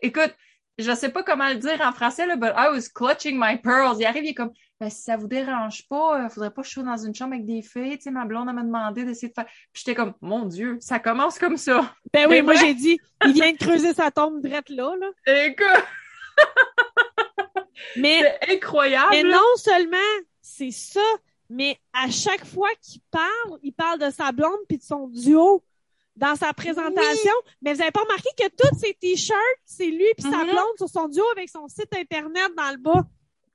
[0.03, 0.35] écoute,
[0.79, 3.97] je sais pas comment le dire en français là, but I was clutching my pearls.
[3.99, 6.69] Il arrive, il est comme, ben, si ça vous dérange pas, euh, faudrait pas que
[6.69, 9.29] je sois dans une chambre avec des filles, tu sais, ma blonde m'a demandé d'essayer
[9.29, 9.45] de faire.
[9.73, 11.95] Puis j'étais comme, mon Dieu, ça commence comme ça.
[12.13, 15.45] Ben oui, moi j'ai dit, il vient de creuser sa tombe drette là, là.
[15.45, 15.85] Écoute,
[17.97, 19.09] Mais, c'est incroyable.
[19.13, 19.97] mais non seulement
[20.41, 21.01] c'est ça,
[21.53, 25.63] mais à chaque fois qu'il parle, il parle de sa blonde puis de son duo
[26.17, 27.33] dans sa présentation.
[27.63, 30.51] Mais vous avez pas remarqué que tous ses t-shirts, c'est lui puis sa Mhm.
[30.51, 33.03] blonde sur son duo avec son site internet dans le bas.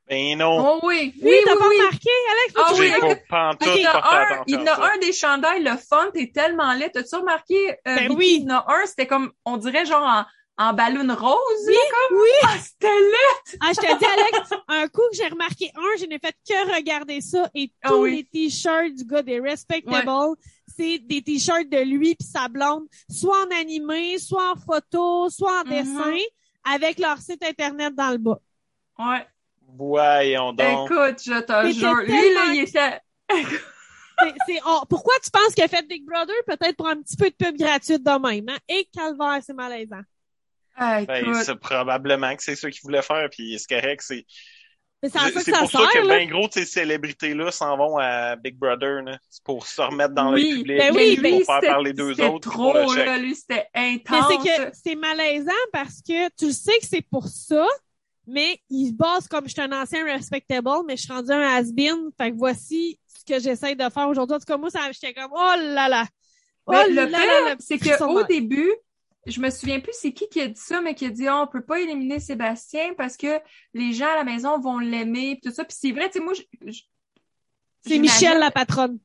[0.10, 0.57] Ben non.
[0.75, 1.77] Oh oui, Oui, oui, t'as oui, pas oui.
[1.79, 2.53] remarqué, Alex?
[2.69, 5.63] Faut-tu oui, pas pantoute Il y a un, il y en a un des chandails,
[5.63, 6.91] le font est tellement laid.
[6.91, 8.38] T'as-tu remarqué, euh, Ben oui.
[8.39, 10.23] il y en a un, c'était comme, on dirait genre en,
[10.60, 11.74] en ballon rose, là,
[12.10, 12.17] comme?
[12.20, 12.30] Oui.
[12.43, 13.58] Ah, c'était laid!
[13.62, 16.76] Ah, je te dis, Alex, un coup que j'ai remarqué un, je n'ai fait que
[16.76, 18.15] regarder ça et Ah tous oui.
[18.17, 20.36] les t-shirts du gars des Respectable,
[20.76, 25.62] c'est des t-shirts de lui puis sa blonde, soit en animé, soit en photo, soit
[25.62, 25.70] en Mhm.
[25.70, 26.17] dessin,
[26.74, 28.39] avec leur site internet dans le bas.
[28.98, 29.26] Ouais.
[29.78, 30.89] Voyons donc.
[30.89, 31.96] Écoute, je te jure.
[31.98, 33.00] Lui, tellement- là, il était,
[34.20, 36.34] C'est- c'est- oh, pourquoi tu penses qu'il a fait Big Brother?
[36.48, 38.58] Peut-être pour un petit peu de pub gratuite de même, hein?
[38.67, 40.02] Et calvaire, c'est malaisant.
[40.77, 44.01] Ah, Ben, c'est probablement que c'est ça qu'ils voulaient faire, puis c'est correct.
[44.05, 44.25] C'est
[45.03, 47.77] c'est à ça que c'est ça pour sert, ça que ben gros ces célébrités-là s'en
[47.77, 49.19] vont à Big Brother, là.
[49.29, 51.93] C'est pour se remettre dans Oui, le public, ben oui, pour ben, faire c'était- parler
[51.93, 52.49] d'eux c'était autres.
[52.51, 54.25] pour trop, le là, lui, c'était intense.
[54.29, 57.67] c'est que c'est malaisant parce que tu le sais que c'est pour ça,
[58.25, 61.41] mais il se base comme je suis un ancien respectable, mais je suis rendu un
[61.41, 62.09] has-been.
[62.19, 64.35] Fait que voici ce que j'essaie de faire aujourd'hui.
[64.35, 66.05] En tout cas, moi, ça, j'étais comme, oh là là.
[66.65, 68.73] Oh Mais là le là c'est qu'au début,
[69.27, 71.43] je me souviens plus c'est qui qui a dit ça, mais qui a dit, oh,
[71.43, 73.39] on peut pas éliminer Sébastien parce que
[73.73, 75.65] les gens à la maison vont l'aimer, tout ça.
[75.65, 76.33] Puis c'est vrai, tu sais, moi,
[77.85, 78.99] C'est Michel, la patronne.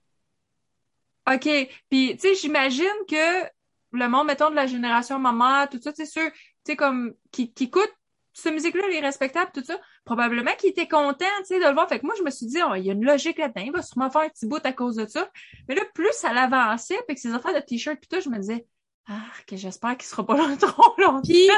[1.31, 1.49] OK.
[1.89, 3.45] Puis, tu sais, j'imagine que
[3.93, 7.15] le monde, mettons, de la génération maman, tout ça, tu sais, ceux, tu sais, comme,
[7.31, 7.95] qui, qui écoutent
[8.33, 11.89] cette musique-là, les respectables, tout ça, probablement qu'ils étaient contents, tu sais, de le voir.
[11.89, 13.73] Fait que moi, je me suis dit, oh, il y a une logique là-dedans, il
[13.73, 15.29] va sûrement faire un petit bout à cause de ça.
[15.69, 18.39] Mais là, plus ça l'avançait, puis que ses affaires de t-shirt, puis tout, je me
[18.39, 18.67] disais,
[19.09, 21.23] ah, que j'espère qu'il sera pas là trop longtemps.
[21.23, 21.49] Puis,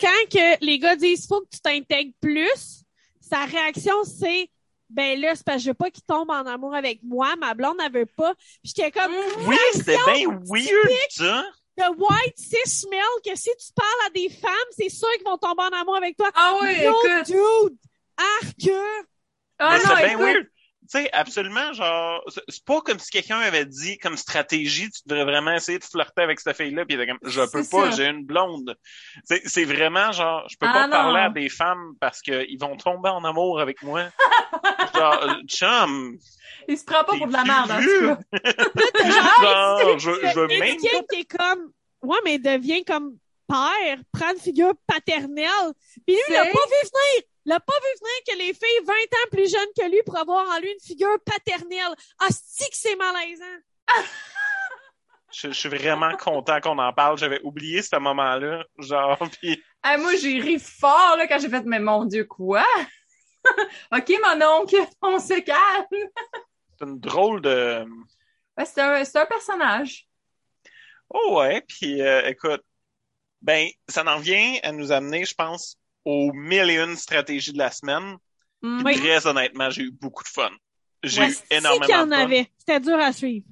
[0.00, 2.82] quand que les gars disent, faut que tu t'intègres plus,
[3.20, 4.48] sa réaction, c'est,
[4.90, 7.34] ben là, c'est parce que je veux pas qu'il tombe en amour avec moi.
[7.36, 8.34] Ma blonde, elle veut pas.
[8.62, 9.12] Puis j'étais comme,
[9.46, 11.44] Oui, c'était bien weird, ça.
[11.78, 15.38] the white cis smell que si tu parles à des femmes, c'est sûr qu'ils vont
[15.38, 16.30] tomber en amour avec toi.
[16.34, 17.26] Ah oui, No, écoute.
[17.26, 17.78] dude!
[18.16, 18.70] Arc!
[19.58, 20.46] Ah Mais non, c'est bien weird.
[20.92, 25.24] Tu sais, absolument, genre, c'est- pas comme si quelqu'un avait dit, comme stratégie, tu devrais
[25.24, 28.76] vraiment essayer de flirter avec cette fille-là, puis comme, je peux pas, j'ai une blonde.
[29.24, 30.92] C'est c'est vraiment, genre, je peux Ah pas non.
[30.92, 34.04] parler à des femmes parce qu'ils vont tomber en amour avec moi.
[34.94, 36.18] genre, euh, chum,
[36.68, 38.42] Il se prend pas pour de la merde, en tout cas.
[39.42, 43.16] genre, je, je veux même qui est comme, ouais, mais devient comme
[43.48, 45.72] père, prend une figure paternelle.
[46.06, 47.22] Puis lui, il l'a C'est- pas vu venir.
[47.44, 50.16] Il l'a pas vu venir que les filles 20 ans plus jeunes que lui pour
[50.16, 51.94] avoir en lui une figure paternelle.
[52.20, 53.44] Ah, c'est que c'est malaisant.
[55.34, 57.16] Je, je suis vraiment content qu'on en parle.
[57.16, 58.64] J'avais oublié ce moment-là.
[58.78, 62.66] Genre, puis Ah, moi, j'ai ri fort là, quand j'ai fait, mais mon Dieu, quoi?
[63.92, 65.86] OK, mon oncle, on se calme.
[66.78, 67.84] c'est une drôle de...
[68.58, 70.06] Ouais, c'est un, c'est un personnage.
[71.08, 72.62] Oh ouais, puis euh, écoute,
[73.40, 77.58] ben, ça en vient à nous amener, je pense, aux mille et une stratégies de
[77.58, 78.16] la semaine.
[78.62, 78.82] Mm.
[78.84, 78.96] Oui.
[78.98, 80.50] Très honnêtement, j'ai eu beaucoup de fun.
[81.02, 82.20] J'ai Ouais, eu si énormément qu'il y en de fun.
[82.20, 82.50] avait.
[82.58, 83.46] C'était dur à suivre.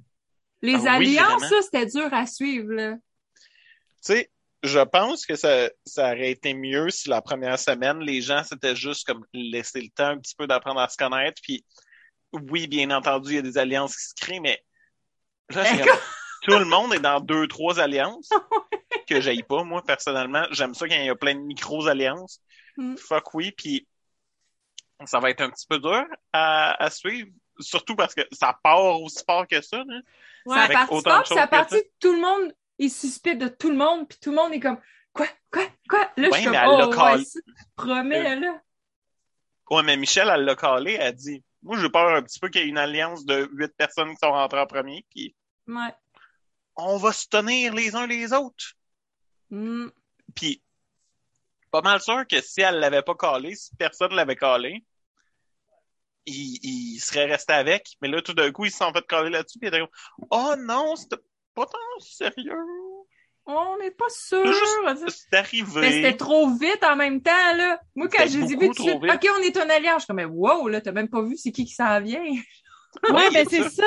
[0.62, 2.94] Les Ah alliances, ça, c'était dur à suivre, là.
[2.94, 3.00] Tu
[4.00, 4.30] sais,
[4.62, 8.76] je pense que ça, ça aurait été mieux si la première semaine, les gens s'étaient
[8.76, 11.40] juste comme laissé le temps un petit peu d'apprendre à se connaître.
[11.42, 11.64] Puis
[12.32, 14.62] oui, bien entendu, il y a des alliances qui se créent, mais
[15.50, 15.98] là, comme-
[16.42, 18.30] tout le monde est dans deux, trois alliances
[19.08, 20.44] que j'aille pas, moi, personnellement.
[20.50, 22.40] J'aime ça quand il y a plein de micros-alliances.
[22.76, 22.96] Mm.
[22.96, 23.86] Fuck oui, puis
[25.04, 27.30] ça va être un petit peu dur à, à suivre.
[27.58, 29.78] Surtout parce que ça part aussi fort que ça.
[29.78, 30.00] Là.
[30.46, 30.56] Ouais.
[30.56, 33.76] ça parti autant fort, de ça que tout le monde est suspect de tout le
[33.76, 34.78] monde, puis tout le monde est comme
[35.12, 36.10] quoi, quoi, quoi?
[36.16, 37.40] Là, je suis comme mais elle oh, l'a ouais, ça,
[37.76, 38.62] promets, là.
[39.70, 42.48] Ouais, mais Michel, elle l'a calé, elle a dit Moi, j'ai peur un petit peu
[42.48, 45.34] qu'il y ait une alliance de huit personnes qui sont rentrées en premier, puis
[45.66, 45.94] Ouais.
[46.76, 48.74] On va se tenir les uns les autres.
[49.50, 49.88] Mm.
[50.34, 50.62] Puis,
[51.70, 54.84] pas mal sûr que si elle l'avait pas calé, si personne l'avait calé,
[56.26, 57.96] il, il serait resté avec.
[58.00, 60.28] Mais là, tout d'un coup, ils se sont fait caler là-dessus, puis il était comme
[60.30, 61.22] Oh non, c'était
[61.54, 62.54] pas tant sérieux.
[63.46, 64.44] On n'est pas sûr.
[65.08, 65.80] C'est arrivé.
[65.80, 67.80] Mais c'était trop vite en même temps, là.
[67.94, 68.78] Moi, quand j'ai dit vite.
[68.78, 69.94] OK, on est un alliance.
[69.94, 72.22] Je suis comme, mais wow, là, t'as même pas vu c'est qui qui s'en vient.
[73.08, 73.84] Ouais, Oui, ben c'est ça.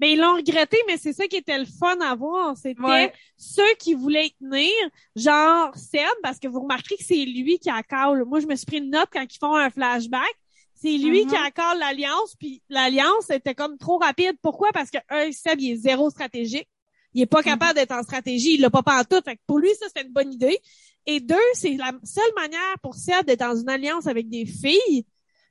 [0.00, 2.56] Mais ils l'ont regretté, mais c'est ça qui était le fun à voir.
[2.56, 3.12] C'était Ouais.
[3.36, 4.72] ceux qui voulaient y tenir,
[5.14, 8.24] genre Seb, parce que vous remarquerez que c'est lui qui accale.
[8.24, 10.34] Moi, je me suis pris une note quand ils font un flashback.
[10.74, 11.30] C'est lui Mhm.
[11.30, 14.36] qui accale l'alliance, puis l'alliance était comme trop rapide.
[14.42, 14.70] Pourquoi?
[14.72, 16.68] Parce que un, Seb, il est zéro stratégique.
[17.14, 18.54] Il est pas capable d'être en stratégie.
[18.54, 19.20] Il l'a pas tout.
[19.24, 20.58] Fait que pour lui, ça, c'était une bonne idée.
[21.06, 25.06] Et deux, c'est la seule manière pour Seb d'être dans une alliance avec des filles,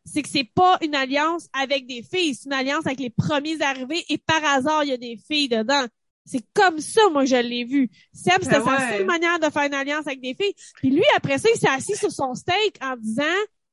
[0.06, 3.62] c'est que c'est pas une alliance avec des filles, c'est une alliance avec les premiers
[3.62, 5.86] arrivés et par hasard, il y a des filles dedans.
[6.28, 7.90] C'est comme ça, moi, que je l'ai vu.
[8.14, 8.98] Seb, c'était Ben sa ouais.
[8.98, 10.56] seule manière de faire une alliance avec des filles.
[10.78, 13.24] Puis lui, après ça, il s'est assis sur son steak en disant,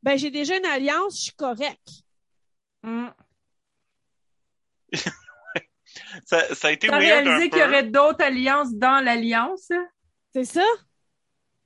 [0.02, 1.80] ben, j'ai déjà une alliance, je suis correct.
[2.82, 3.08] Mm.
[6.26, 7.56] Ça, ça a été T'as weird un réalisé peu.
[7.56, 9.68] qu'il y aurait d'autres alliances dans l'alliance?
[10.32, 10.64] C'est ça?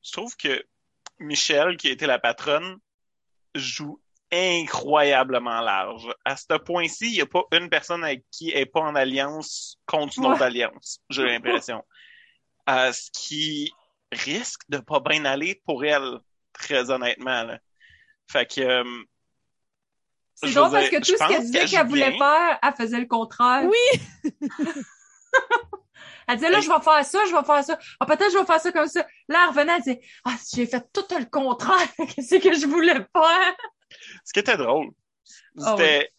[0.03, 0.65] Je trouve que
[1.19, 2.77] Michel, qui a été la patronne,
[3.55, 4.01] joue
[4.33, 6.07] incroyablement large.
[6.25, 8.95] À ce point-ci, il n'y a pas une personne avec qui elle est pas en
[8.95, 10.47] alliance contre une autre Ouais.
[10.47, 11.83] alliance, j'ai l'impression.
[12.69, 13.73] Euh, ce qui
[14.13, 16.19] risque de pas bien aller pour elle,
[16.53, 17.45] très honnêtement.
[17.45, 17.59] Là.
[18.31, 18.85] Fait que euh,
[20.35, 22.19] C'est Je drôle parce que tout ce qu'elle disait qu'elle voulait bien.
[22.19, 23.65] faire, elle faisait le contraire.
[23.65, 24.33] Oui.
[26.29, 27.79] Elle disait, là, je vais faire ça, je vais faire ça.
[28.01, 29.07] Ah, peut-être je vais faire ça comme ça.
[29.29, 31.87] Là, elle revenait, elle disait, ah, j'ai fait tout le contraire.
[32.17, 33.55] Qu'est-ce que je voulais faire?
[34.25, 34.91] Ce qui était drôle,
[35.59, 36.11] Ah c'était,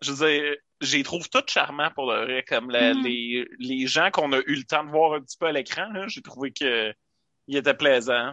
[0.00, 3.04] je veux dire, j'ai trouve tout charmant pour le vrai, comme la- Mhm.
[3.04, 5.86] les, les gens qu'on a eu le temps de voir un petit peu à l'écran,
[6.08, 6.92] j'ai trouvé que
[7.46, 8.32] il était plaisant.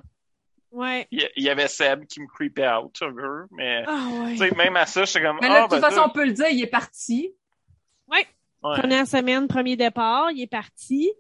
[0.71, 1.07] Ouais.
[1.09, 4.31] Il y, avait Seb qui me creepait out un peu, mais Ah ouais.
[4.33, 6.09] tu sais, même à ça, j'étais comme Mais là, ah, de toute ben, façon, on
[6.11, 7.33] peut le dire, il est parti.
[8.07, 8.27] ouais.
[8.61, 11.11] Première semaine, premier départ, il est parti.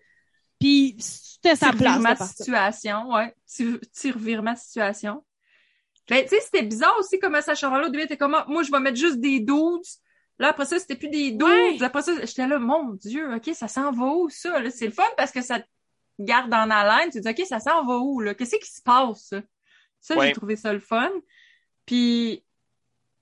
[0.59, 1.95] Puis c'était sa place.
[1.97, 3.33] revirement de situation, ouais.
[3.47, 5.23] Petit, petit revirement de situation.
[6.09, 7.85] Ben, tu sais, c'était bizarre aussi comment ça changeait.
[7.85, 9.85] Au début, t'es comme, ah, moi, je vais mettre juste des dudes.
[10.39, 11.43] Là, après ça, c'était plus des dudes.
[11.43, 11.83] Ouais.
[11.83, 14.59] Après ça, j'étais là, mon Dieu, OK, ça s'en va où, ça?
[14.59, 14.71] là?
[14.71, 15.65] C'est le fun parce que ça te
[16.17, 17.11] garde en haleine.
[17.11, 18.33] Tu te dis, OK, ça s'en va où, là?
[18.33, 19.33] Qu'est-ce qui se passe,
[20.01, 20.15] ça?
[20.15, 20.27] Ouais.
[20.27, 21.11] j'ai trouvé ça le fun.
[21.85, 22.43] Puis,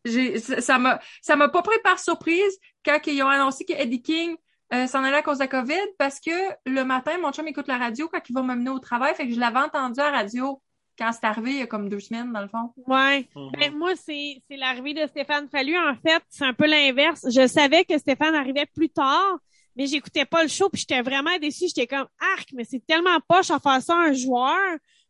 [0.05, 3.73] j'ai, ça ça m'a, ça m'a pas pris par surprise quand ils ont annoncé que
[3.73, 4.37] Eddie King
[4.73, 6.31] euh, s'en allait à cause de la COVID parce que
[6.65, 9.13] le matin, mon chum écoute la radio quand il va m'amener au travail.
[9.15, 10.61] Fait que je l'avais entendu à la radio
[10.97, 12.73] quand c'est arrivé il y a comme deux semaines, dans le fond.
[12.87, 13.27] Ouais.
[13.35, 13.51] Mhm.
[13.57, 15.77] Ben, moi, c'est, c'est l'arrivée de Stéphane Fallu.
[15.77, 17.25] En fait, c'est un peu l'inverse.
[17.29, 19.37] Je savais que Stéphane arrivait plus tard,
[19.75, 21.65] mais j'écoutais pas le show, puis j'étais vraiment déçue.
[21.67, 24.57] J'étais comme, arc, mais c'est tellement poche à faire ça à un joueur,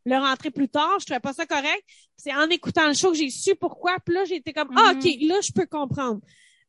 [0.04, 0.96] le rentrer plus tard.
[1.00, 1.82] Je trouvais pas ça correct.
[2.16, 3.96] C'est en écoutant le show que j'ai su pourquoi.
[4.04, 4.98] Puis là, j'étais comme, ah, Mhm.
[4.98, 6.20] OK, là, je peux comprendre.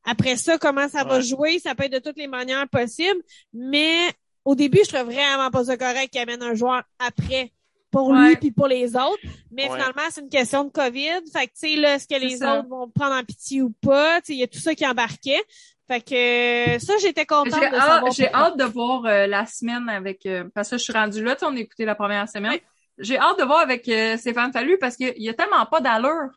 [0.06, 3.98] Après ça, comment ça va jouer, ça peut être de toutes les manières possibles, mais
[4.46, 7.52] au début, je trouvais vraiment pas ça correct qu'il amène un joueur après
[7.92, 8.36] pour lui Ouais.
[8.36, 9.18] puis pour les autres.
[9.52, 9.72] Mais Ouais.
[9.78, 11.22] finalement, c'est une question de COVID.
[11.34, 12.60] Fait que, tu sais, là, est-ce que les ça.
[12.60, 14.22] autres vont prendre en pitié ou pas?
[14.22, 15.42] Tu sais, il y a tout ça qui embarquait.
[15.88, 18.06] Fait que, euh, ça, j'étais contente J'ai de savoir.
[18.06, 18.40] hâte, j'ai pourquoi.
[18.48, 21.40] hâte de voir euh, la semaine avec euh, parce que je suis rendue là, tu
[21.40, 22.52] sais, on a écouté la première semaine.
[22.54, 22.62] Oui.
[23.00, 26.30] J'ai hâte de voir avec euh, Stéphane Fallu parce qu'il y a tellement pas d'allure.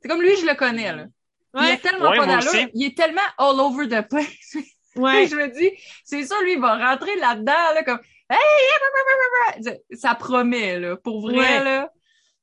[0.00, 1.06] C'est comme lui, je le connais là.
[1.54, 1.78] Il a Ouais.
[1.78, 2.50] tellement Ouais, pas d'allure.
[2.52, 2.68] aussi.
[2.74, 4.56] Il est tellement all over the place.
[4.96, 5.28] Ouais.
[5.28, 5.70] je me dis,
[6.04, 11.38] c'est ça, lui, il va rentrer là-dedans, là, comme, hey, ça promet, là, pour vrai,
[11.38, 11.64] Ouais.
[11.64, 11.90] là.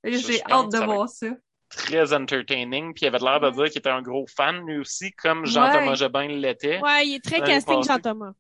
[0.03, 1.27] J'ai hâte de voir ça.
[1.69, 5.11] Très entertaining, puis il avait l'air de dire qu'il était un gros fan lui aussi,
[5.13, 5.95] comme Jean-Thomas Ouais.
[5.95, 6.79] Jobin l'était.
[6.79, 7.83] Ouais, il est très casting.
[7.83, 8.33] Jean-Thomas.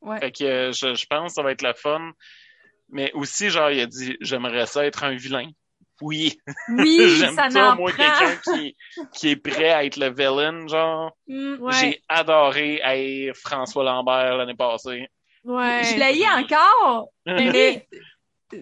[0.00, 0.18] Ouais.
[0.18, 2.12] Fait que euh, je, je pense que ça va être le fun.
[2.90, 5.50] Mais aussi, genre, il a dit j'aimerais ça être un vilain.
[6.00, 8.76] Oui, Oui, j'aime ça ça, moi, quelqu'un qui,
[9.12, 11.12] qui est prêt à être le villain, genre.
[11.26, 11.56] Mm.
[11.60, 11.72] Ouais.
[11.74, 15.08] J'ai adoré haïr François Lambert l'année passée.
[15.48, 15.82] Ouais.
[15.84, 17.88] Je l'ai encore, mais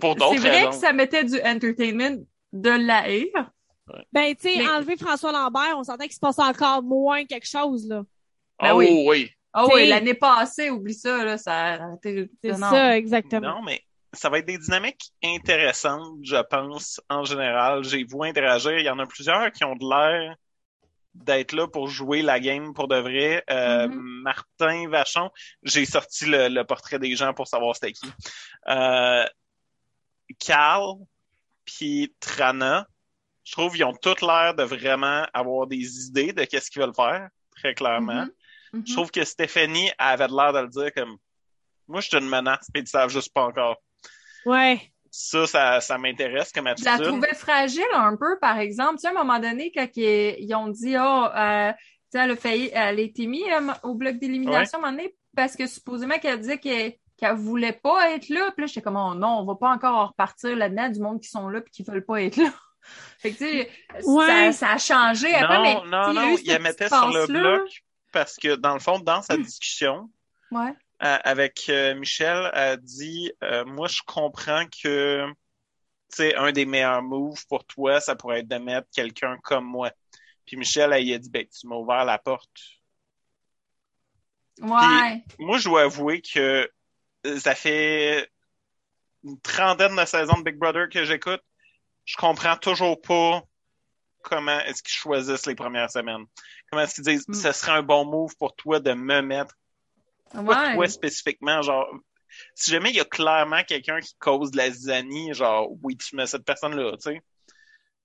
[0.01, 0.71] Pour c'est d'autres vrai raisons.
[0.71, 2.17] que ça mettait du entertainment
[2.53, 3.27] de la haïr.
[4.13, 7.47] Ben, tu sais, Mais- enlever François Lambert, on sentait qu'il se passe encore moins quelque
[7.49, 8.03] chose, là.
[8.61, 9.05] Ben oh oui.
[9.07, 9.31] oui.
[9.53, 13.57] Ah T'sais- oui, l'année passée, oublie ça, là, ça C'est ça, exactement.
[13.57, 13.81] Non, mais
[14.13, 17.85] ça va être des dynamiques intéressantes, je pense, en général.
[17.85, 18.79] J'ai vu interagir.
[18.79, 20.37] Il y en a plusieurs qui ont de l'air
[21.25, 23.43] d'être là pour jouer la game pour de vrai.
[23.51, 24.23] Euh, Mhm.
[24.23, 25.31] Martin Vachon,
[25.63, 28.11] j'ai sorti le, le portrait des gens pour savoir c'était qui.
[28.69, 29.25] Euh,
[30.39, 30.97] Carl,
[31.65, 32.87] puis Trana,
[33.45, 36.95] je trouve qu'ils ont toutes l'air de vraiment avoir des idées de qu'est-ce qu'ils veulent
[36.95, 38.25] faire, très clairement.
[38.25, 38.33] Mhm.
[38.73, 38.87] Mhm.
[38.87, 41.17] Je trouve que Stéphanie avait l'air de le dire comme
[41.89, 43.77] moi je suis une menace, puis ils savent juste pas encore.
[44.45, 44.93] Ouais.
[45.19, 47.07] Ça, ça, ça m'intéresse comme Je la attitude.
[47.07, 48.97] trouvais fragile un peu, par exemple.
[48.97, 51.79] Tu sais, à un moment donné, quand ils, ils ont dit, oh, euh, tu
[52.11, 54.97] sais, elle a failli, elle a été mise euh, au bloc d'élimination à un moment
[54.99, 58.51] donné, parce que supposément qu'elle disait qu'elle qu'elle voulait pas être là.
[58.55, 61.31] Puis là, j'étais comme, oh non, on va pas encore repartir là-dedans du monde qui
[61.31, 62.51] sont là puis qui veulent pas être là.
[63.19, 63.71] fait que, tu sais,
[64.05, 64.53] Ouais.
[64.53, 66.47] ça, ça a changé après, mais non, tu non, sais, il y a non, il
[66.53, 67.63] la mettait sur le bloc
[68.13, 70.11] parce que dans le fond, dans sa discussion
[70.51, 70.75] Ouais.
[71.03, 76.53] Euh, avec euh, Michel, elle a dit euh, moi je comprends que tu sais un
[76.53, 79.91] des meilleurs moves pour toi, ça pourrait être de mettre quelqu'un comme moi.
[80.47, 82.51] Puis Michel, elle, il a dit ben tu m'as ouvert la porte.
[84.61, 85.23] Ouais.
[85.39, 86.71] moi, je dois avouer que
[87.39, 88.31] ça fait
[89.23, 91.43] une trentaine de saisons de Big Brother que j'écoute.
[92.07, 93.43] Je comprends toujours pas
[94.23, 96.25] comment est-ce qu'ils choisissent les premières semaines.
[96.71, 97.35] Comment est-ce qu'ils disent Mm.
[97.35, 99.55] ce serait un bon move pour toi de me mettre
[100.33, 100.75] pas Ouais.
[100.75, 101.87] toi spécifiquement genre
[102.55, 106.17] si jamais il y a clairement quelqu'un qui cause de la zizanie genre oui tu
[106.17, 107.21] mets cette personne là tu sais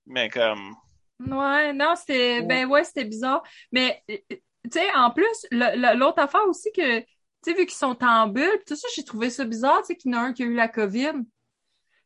[0.06, 0.74] mais comme
[1.20, 2.42] Ouais, non, c'était Ouais.
[2.46, 3.44] ben ouais, c'était bizarre.
[3.70, 4.38] Mais euh, tu
[4.72, 7.06] sais, en plus, l'autre affaire aussi que tu
[7.44, 9.96] sais, vu qu'ils sont en bulle, pis tout ça, j'ai trouvé ça bizarre, tu sais,
[9.96, 11.12] qu'il y en a un qui a eu la COVID.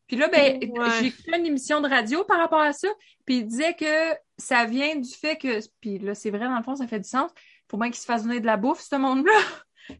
[0.06, 0.90] Puis là, ben, Ouais.
[1.00, 2.88] j'ai écouté une émission de radio par rapport à ça,
[3.24, 6.62] puis il disait que ça vient du fait que, puis là, c'est vrai, dans le
[6.62, 7.30] fond, ça fait du sens.
[7.70, 9.32] Faut bien qu'ils se fassent donner de la bouffe, ce monde-là.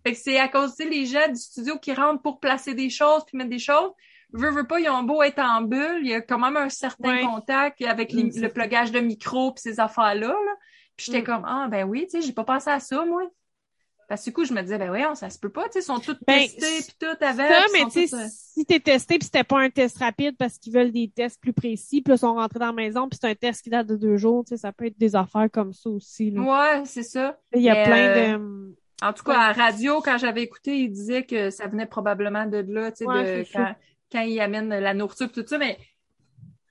[0.04, 2.74] Fait que c'est à cause, tu sais, les gens du studio qui rentrent pour placer
[2.74, 3.90] des choses puis mettre des choses.
[4.32, 6.68] Veux, veux pas, ils ont beau être en bulle, il y a quand même un
[6.68, 10.28] certain contact avec les- Mm, le plugage de micro puis ces affaires-là.
[10.28, 10.54] Là.
[10.96, 11.24] Puis j'étais Mm.
[11.24, 13.22] comme, ah, ben oui, tu sais, j'ai pas pensé à ça, moi.
[14.08, 15.78] Parce que du coup, je me disais, ben voyons, ça se peut pas, tu sais,
[15.80, 17.48] ils sont tous Ben, testés puis tout avec.
[17.50, 20.36] Ça, mais tu tous, euh, sais, si t'es testé puis c'était pas un test rapide
[20.38, 23.08] parce qu'ils veulent des tests plus précis, puis là, ils sont rentrés dans la maison
[23.08, 25.16] puis c'est un test qui date de deux jours, tu sais, ça peut être des
[25.16, 26.40] affaires comme ça aussi, là.
[26.42, 27.36] Ouais, c'est ça.
[27.54, 28.76] Il y a Mais, plein euh, de...
[29.02, 32.46] En tout cas, à la radio, quand j'avais écouté, il disait que ça venait probablement
[32.46, 33.74] de là, tu sais, Ouais, de quand,
[34.10, 35.78] quand il amène la nourriture tout ça, mais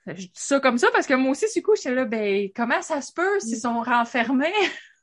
[0.08, 2.82] je dis ça comme ça parce que moi aussi, du coup, j'étais là, ben, comment
[2.82, 4.54] ça se peut s'ils sont renfermés?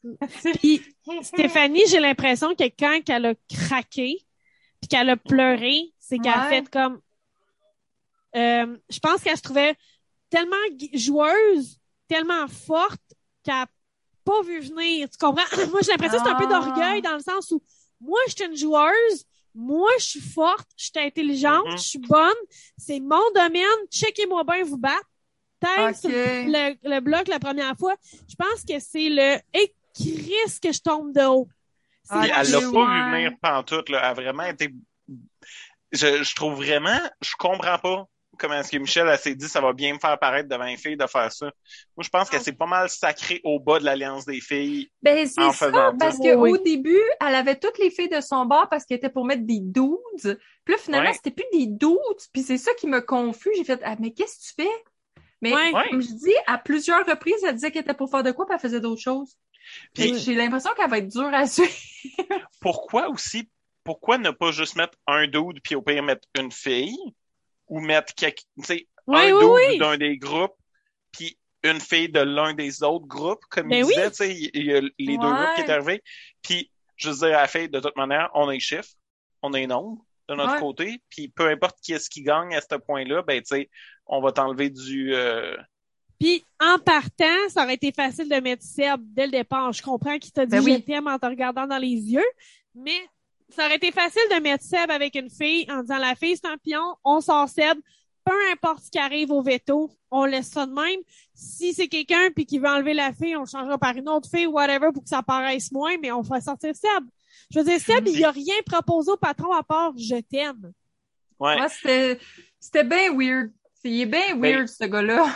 [0.61, 0.83] Puis
[1.23, 4.19] Stéphanie, j'ai l'impression que quand elle a craqué
[4.81, 7.01] puis qu'elle a pleuré, c'est qu'elle a fait comme...
[8.35, 9.77] Euh, je pense qu'elle se trouvait
[10.29, 10.57] tellement
[10.95, 13.03] joueuse, tellement forte
[13.45, 13.67] qu'elle
[14.25, 15.09] pas vu venir.
[15.11, 15.45] Tu comprends?
[15.71, 16.61] Moi, j'ai l'impression que c'est un peu Ah.
[16.61, 17.63] d'orgueil dans le sens où
[18.01, 21.77] moi, je suis une joueuse, moi, je suis forte, je suis intelligente, Mhm.
[21.77, 22.33] je suis bonne,
[22.77, 25.05] c'est mon domaine, checkez-moi bien vous battre.
[25.65, 26.11] Ok.
[26.11, 27.95] le, le bloc la première fois.
[28.29, 31.47] Je pense que c'est le et Chris que je tombe de haut.
[32.09, 33.99] Ah, elle l'a pas vu venir pantoute, là.
[34.01, 34.75] Elle a vraiment été.
[35.93, 38.09] Je, je trouve vraiment, je comprends pas
[38.43, 40.77] comment est-ce que Michel elle s'est dit ça va bien me faire paraître devant les
[40.77, 41.47] filles de faire ça.
[41.97, 42.37] Moi, je pense Ah.
[42.37, 44.91] que c'est pas mal sacré au bas de l'Alliance des filles.
[45.03, 46.51] Ben, c'est ça, parce que Oui.
[46.51, 49.47] au début, elle avait toutes les filles de son bar parce qu'elle était pour mettre
[49.47, 50.39] des dudes.
[50.65, 51.15] Puis là, finalement, Ouais.
[51.15, 51.97] c'était plus des dudes.
[52.33, 53.51] Puis c'est ça qui me confus.
[53.57, 54.75] J'ai fait, ah, mais qu'est-ce que tu fais?
[55.41, 55.73] Mais Ouais.
[55.91, 58.55] Comme je dis, à plusieurs reprises, elle disait qu'elle était pour faire de quoi, puis
[58.55, 59.37] elle faisait d'autres choses.
[59.95, 61.71] Puis- J'ai l'impression qu'elle va être dure à suivre.
[62.61, 63.49] Pourquoi aussi,
[63.85, 66.97] pourquoi ne pas juste mettre un dude puis au pire mettre une fille?
[67.73, 69.79] Ou mettre quelque, tu sais, Oui, un oui, oui.
[69.79, 70.55] d'un des groupes
[71.11, 73.95] puis une fille de l'un des autres groupes, comme Ben il oui.
[73.95, 76.03] disait, tu sais, il y a les deux groupes qui étaient arrivés.
[76.43, 78.95] Puis, je veux dire à la fille, de toute manière, on a les chiffres,
[79.43, 80.61] on a les nombres de notre Ouais.
[80.61, 83.71] côté, puis peu importe qui est-ce qui gagne à ce point-là, ben, tu sais,
[84.07, 85.15] on va t'enlever du...
[85.15, 85.57] euh,
[86.19, 89.73] Puis en partant, ça aurait été facile de mettre Seb dès le départ.
[89.73, 90.75] Je comprends qu'il t'a dit Ben oui.
[90.75, 92.25] je t'aime en te regardant dans les yeux,
[92.75, 93.01] Mais
[93.55, 96.49] ça aurait été facile de mettre Seb avec une fille en disant la fille c'est
[96.49, 97.79] un pion, on sort Seb,
[98.25, 101.01] peu importe ce qui arrive au veto, on laisse ça de même.
[101.35, 104.47] Si c'est quelqu'un puis qui veut enlever la fille, on changera par une autre fille,
[104.47, 107.05] whatever, pour que ça paraisse moins, mais on va sortir Seb.
[107.51, 110.73] Je veux dire, Seb, il a rien proposé au patron à part je t'aime.
[111.39, 111.57] Ouais.
[111.57, 112.19] Moi, c'était,
[112.61, 113.51] c'était bien weird.
[113.85, 115.27] Il est bien Ben, weird, ce gars-là.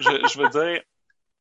[0.00, 0.82] je, je veux dire,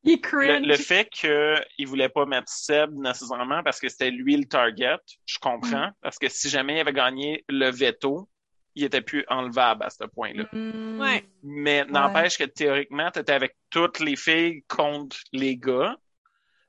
[0.04, 4.98] Il le, fait qu'il voulait pas mettre Seb nécessairement parce que c'était lui le target,
[5.26, 5.92] je comprends.
[6.02, 8.30] Parce que si jamais il avait gagné le veto,
[8.76, 10.46] il était plus enlevable à ce point-là.
[10.54, 11.02] Mm.
[11.02, 11.26] Ouais.
[11.44, 15.98] Mais n'empêche que théoriquement, tu étais avec toutes les filles contre les gars.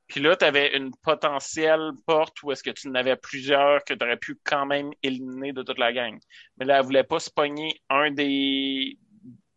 [0.09, 3.95] Puis là, tu avais une potentielle porte où est-ce que tu en avais plusieurs que
[3.95, 6.19] tu aurais pu quand même éliminer de toute la gang.
[6.57, 8.99] Mais là, elle voulait pas se pogner un des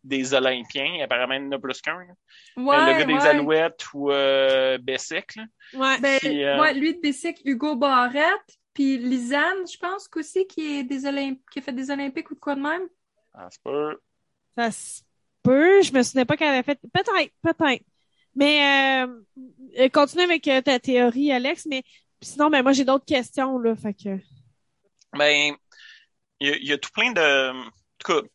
[0.04, 1.02] des Olympiens.
[1.02, 1.98] Apparemment, il y en a plus qu'un.
[1.98, 2.14] là.
[2.56, 3.28] Ouais, le gars des ouais.
[3.28, 5.34] Alouettes ou euh, Bessic.
[5.36, 5.44] là.
[5.74, 5.98] Ouais.
[6.00, 10.78] Ben, Puis, euh, ouais, lui de Bessic, Hugo Barrette, puis Lisanne, je pense qu'aussi qui
[10.78, 11.40] est des Olymp...
[11.50, 12.82] qui a fait des Olympiques ou de quoi de même.
[13.32, 13.92] Ah, c'est pas...
[14.56, 15.02] Ça se
[15.42, 15.82] peut.
[15.82, 16.78] Je me souvenais pas qu'elle avait fait.
[16.92, 17.84] Peut-être, peut-être.
[18.36, 19.20] Mais euh,
[19.78, 21.66] euh, continue avec euh, ta théorie, Alex.
[21.66, 21.82] Mais
[22.20, 23.74] sinon, ben moi j'ai d'autres questions là.
[23.76, 24.18] Fait que.
[25.16, 25.54] Ben,
[26.40, 27.50] il y, y a tout plein de...
[27.50, 28.28] En tout cas,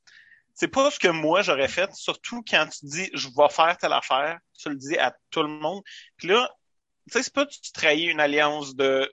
[0.59, 3.93] c'est pas ce que moi j'aurais fait, surtout quand tu dis «je vais faire telle
[3.93, 5.81] affaire», tu le dis à tout le monde.
[6.17, 6.53] Puis là,
[7.09, 9.09] tu sais, c'est pas tu trahis une alliance de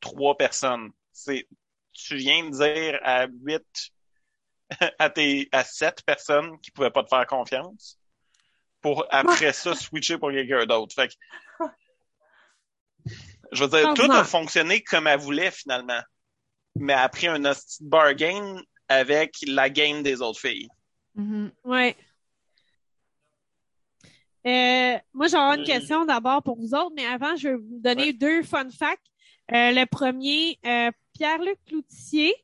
[0.00, 0.90] trois personnes.
[1.10, 1.48] C'est
[1.94, 3.64] tu viens de dire à huit,
[4.98, 7.98] à tes à sept personnes qui pouvaient pas te faire confiance
[8.82, 10.94] pour après ça switcher pour quelqu'un d'autre.
[10.94, 11.14] Fait que,
[13.52, 16.02] je veux dire, tout a fonctionné comme elle voulait finalement.
[16.74, 17.40] Mais après un
[17.80, 18.60] bargain
[18.92, 20.68] avec la game des autres filles.
[21.64, 21.96] Ouais.
[24.46, 25.64] Euh, moi, j'ai une Euh.
[25.64, 28.12] question d'abord pour vous autres, mais avant, je vais vous donner Ouais.
[28.12, 29.04] deux fun facts.
[29.52, 32.34] Euh, le premier, euh, Pierre-Luc Cloutier,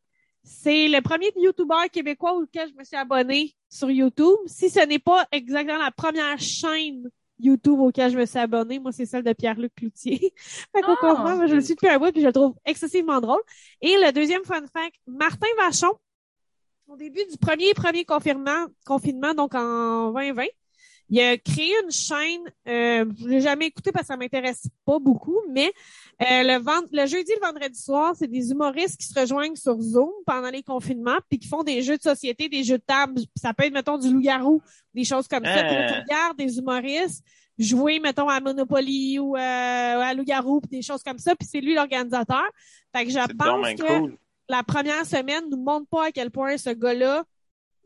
[0.44, 4.36] c'est le premier YouTuber québécois auquel je me suis abonné sur YouTube.
[4.46, 7.08] Si ce n'est pas exactement la première chaîne
[7.40, 10.32] YouTube auquel je me suis abonné, moi, c'est celle de Pierre-Luc Cloutier.
[10.72, 10.96] fait qu'on Ah!
[11.00, 13.40] comprend, moi, je le suis depuis un bout puis je le trouve excessivement drôle.
[13.80, 15.92] Et le deuxième fun fact, Martin Vachon,
[16.88, 20.44] au début du premier premier confinement, confinement donc en 2020,
[21.10, 22.42] il a créé une chaîne.
[22.66, 25.72] Euh, je l'ai jamais écouté parce que ça m'intéresse pas beaucoup, mais
[26.20, 29.80] euh, le, vend- le jeudi, le vendredi soir, c'est des humoristes qui se rejoignent sur
[29.80, 33.20] Zoom pendant les confinements, puis qui font des jeux de société, des jeux de table.
[33.36, 34.60] Ça peut être mettons du loup-garou,
[34.94, 35.64] des choses comme ça.
[35.64, 36.00] Puis là, tu Ah.
[36.02, 37.24] regardes des humoristes
[37.58, 41.34] jouer mettons à Monopoly ou euh, à loup-garou, des choses comme ça.
[41.34, 42.44] Puis c'est lui l'organisateur.
[42.94, 44.16] Fait que je pense que cool.
[44.48, 47.24] La première semaine nous montre pas à quel point ce gars-là,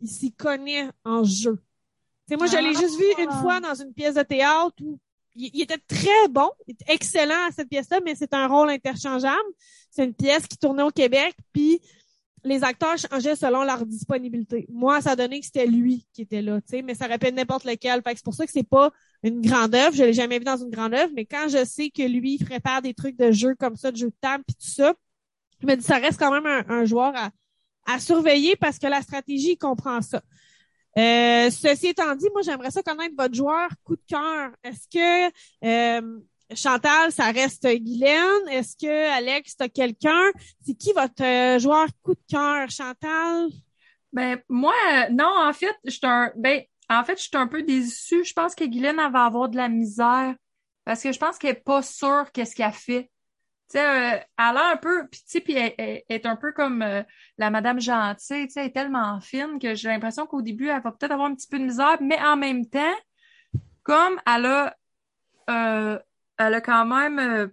[0.01, 1.57] il s'y connaît en jeu.
[2.29, 2.81] Tu sais, moi, je l'ai Ah.
[2.81, 4.99] juste vu une fois dans une pièce de théâtre où
[5.35, 8.71] il, il était très bon, il était excellent à cette pièce-là, mais c'est un rôle
[8.71, 9.39] interchangeable.
[9.91, 11.81] C'est une pièce qui tournait au Québec, puis
[12.45, 14.67] les acteurs changeaient selon leur disponibilité.
[14.69, 17.65] Moi, ça donnait que c'était lui qui était là, tu sais, mais ça être n'importe
[17.65, 18.03] lequel.
[18.03, 18.91] Fait que c'est pour ça que c'est pas
[19.23, 19.95] une grande œuvre.
[19.95, 22.45] Je l'ai jamais vu dans une grande œuvre, mais quand je sais que lui, il
[22.45, 24.95] prépare des trucs de jeu comme ça, de jeu de table, puis tout ça,
[25.63, 27.31] je me dis, ça reste quand même un, un joueur à,
[27.87, 30.23] à surveiller parce que la stratégie comprend ça.
[30.99, 34.51] Euh, ceci étant dit, moi, j'aimerais ça connaître votre joueur coup de cœur.
[34.63, 35.33] Est-ce que
[35.65, 36.21] euh,
[36.55, 38.49] Chantal, ça reste Guylaine?
[38.51, 40.31] Est-ce que Alex, t'as quelqu'un?
[40.65, 43.49] C'est qui votre euh, joueur coup de cœur, Chantal?
[44.13, 47.47] Ben, moi, euh, non, en fait, je suis un, ben, en fait, je suis un
[47.47, 48.25] peu déçue.
[48.25, 50.35] Je pense que Guylaine, va avoir de la misère.
[50.85, 53.11] Parce que je pense qu'elle est pas sûre qu'est-ce qu'elle fait.
[53.73, 56.83] Tu euh, elle a un peu, puis tu sais, puis elle est un peu comme
[56.83, 57.03] euh,
[57.39, 60.83] la Madame Gentille, tu sais, elle est tellement fine que j'ai l'impression qu'au début, elle
[60.83, 62.95] va peut-être avoir un petit peu de misère, mais en même temps,
[63.83, 64.77] comme elle a,
[65.51, 65.99] euh,
[66.39, 67.49] elle a quand même euh,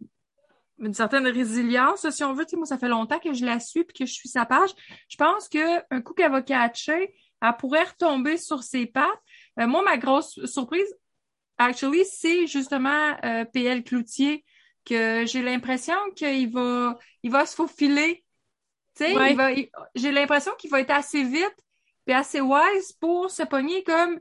[0.80, 3.60] une certaine résilience, si on veut, tu sais, moi, ça fait longtemps que je la
[3.60, 4.70] suis puis que je suis sa page.
[5.10, 9.08] Je pense que un coup qu'elle va catcher, elle pourrait retomber sur ses pattes.
[9.60, 10.88] Euh, moi, ma grosse surprise,
[11.58, 14.46] actually, c'est justement euh, PL Cloutier
[14.86, 18.24] que j'ai l'impression qu'il va, il va se faufiler.
[18.96, 19.32] Tu sais, Ouais.
[19.32, 21.56] il va, il- j'ai l'impression qu'il va être assez vite
[22.06, 24.20] puis assez wise pour se pogner comme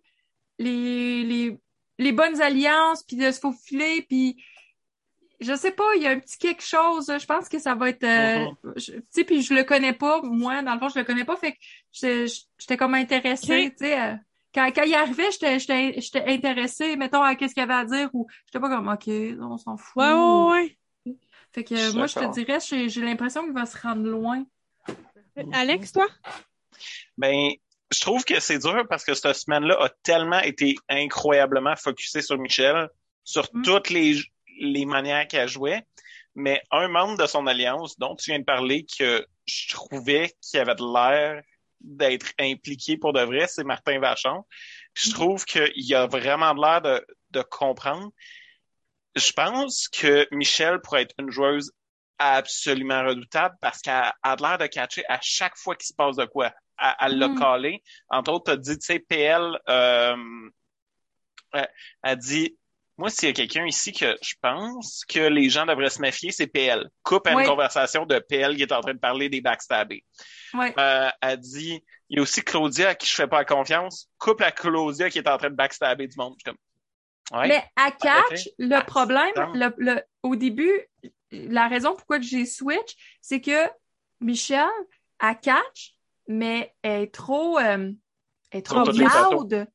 [0.59, 1.59] les, les,
[1.99, 4.43] les bonnes alliances puis de se faufiler puis
[5.41, 7.07] je sais pas, il y a un petit quelque chose.
[7.17, 8.45] Je pense que ça va être, euh,
[8.75, 10.21] je- tu sais, puis je le connais pas.
[10.23, 11.37] Moi, dans le fond, je le connais pas.
[11.37, 12.27] Fait que
[12.59, 14.17] j'étais comme intéressée, tu sais.
[14.57, 17.85] Euh, quand, quand il arrivait, j'étais j'étais j'étais intéressée, mettons, à qu'est-ce qu'il avait à
[17.85, 19.09] dire ou j'étais pas comme, OK,
[19.41, 20.03] on s'en fout.
[20.03, 20.51] Ouais, ouais,
[21.07, 21.15] ouais.
[21.53, 24.45] Fait que euh, moi, je te dirais, j'ai j'ai l'impression qu'il va se rendre loin.
[25.53, 26.07] Alex, toi?
[27.17, 27.51] Ben,
[27.91, 32.37] je trouve que c'est dur parce que cette semaine-là a tellement été incroyablement focusée sur
[32.39, 32.89] Michel,
[33.25, 33.63] sur Mm.
[33.63, 34.19] toutes les,
[34.61, 35.85] les manières qu'elle jouait.
[36.35, 40.61] Mais un membre de son alliance, dont tu viens de parler, que je trouvais qu'il
[40.61, 41.43] avait de l'air
[41.81, 44.45] d'être impliqué pour de vrai, c'est Martin Vachon.
[44.95, 48.11] je trouve qu'il a vraiment de l'air de, de comprendre.
[49.15, 51.73] Je pense que Michelle pourrait être une joueuse
[52.19, 56.25] absolument redoutable parce qu'elle a l'air de catcher à chaque fois qu'il se passe de
[56.25, 56.53] quoi.
[57.01, 57.39] Elle l'a mm.
[57.39, 57.83] collé.
[58.11, 60.17] Entre autres, tu dit, tu sais, PL, euh,
[62.03, 62.57] elle dit,
[62.99, 66.33] moi, s'il y a quelqu'un ici que je pense que les gens devraient se méfier,
[66.33, 66.91] c'est PL.
[67.05, 70.05] Coupe à une conversation de PL qui est en train de parler des backstabés.
[70.53, 70.75] Ouais.
[70.77, 74.09] Euh, elle dit, il y a aussi Claudia à qui je fais pas confiance.
[74.19, 76.35] Coupe à Claudia qui est en train de backstabber du monde.
[76.45, 76.57] comme,
[77.47, 80.81] Mais à catch, le problème, le, au début,
[81.31, 83.69] la raison pourquoi j'ai switch, c'est que
[84.21, 84.67] Michelle,
[85.21, 85.95] à catch,
[86.27, 87.93] mais elle est trop, euh,
[88.51, 89.69] elle est trop loud.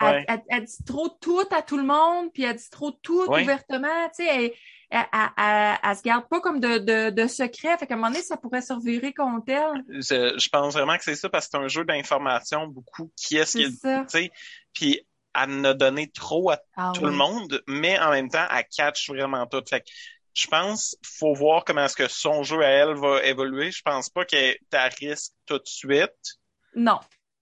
[0.00, 4.08] Elle, elle, dit trop tout à tout le monde, puis elle dit trop tout ouvertement,
[4.16, 4.54] tu sais,
[4.90, 8.22] elle, elle, se garde pas comme de, de, de secret, fait qu'à un moment donné,
[8.22, 9.84] ça pourrait se revirer contre elle.
[9.88, 13.36] Je, je pense vraiment que c'est ça, parce que c'est un jeu d'information, beaucoup, qui
[13.36, 14.30] est-ce qui, tu sais,
[14.72, 18.46] puis elle en a donné trop à ah tout le monde, mais en même temps,
[18.50, 19.62] elle catch vraiment tout.
[19.68, 19.86] Fait que
[20.34, 23.70] je pense faut voir comment est-ce que son jeu à elle va évoluer.
[23.70, 24.58] Je pense pas qu'elle
[25.00, 26.38] risque tout de suite.
[26.74, 27.00] Non.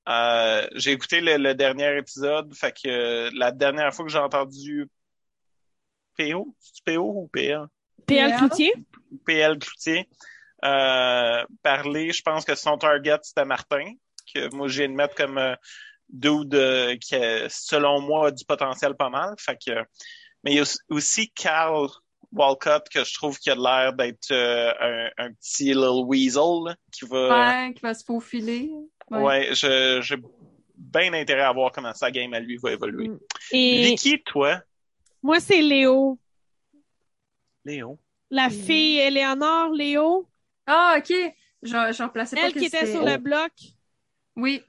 [0.09, 4.89] Euh, j'ai écouté le, dernier épisode, fait que euh, la dernière fois que j'ai entendu
[6.17, 7.67] PO, c'est PO ou PL?
[8.07, 8.73] PL Cloutier.
[9.27, 10.09] PL Cloutier.
[10.65, 13.93] Euh, parler, je pense que son target c'était Martin,
[14.35, 15.55] que moi j'ai de mettre comme euh,
[16.09, 17.17] dude qui
[17.49, 19.35] selon moi a du potentiel pas mal.
[19.39, 19.73] Fait que
[20.43, 21.89] mais il y a aussi Carl
[22.33, 27.67] Walcott que je trouve qu'il a l'air d'être euh, un, petit little weasel qui va
[27.67, 28.71] ouais, qui va se faufiler.
[29.11, 30.17] Ouais, ouais j'ai
[30.77, 33.09] bien intérêt à voir comment sa game à lui va évoluer.
[33.09, 33.19] Mm.
[33.53, 34.61] Et Vicky, toi?
[35.23, 36.19] Moi, c'est Léo.
[37.65, 37.99] Léo?
[38.31, 40.29] La fille Éléonore, Léo.
[40.67, 41.13] Ah, OK.
[41.63, 43.53] J'en plaçais pas Elle qui était sur le bloc.
[44.37, 44.63] Oui.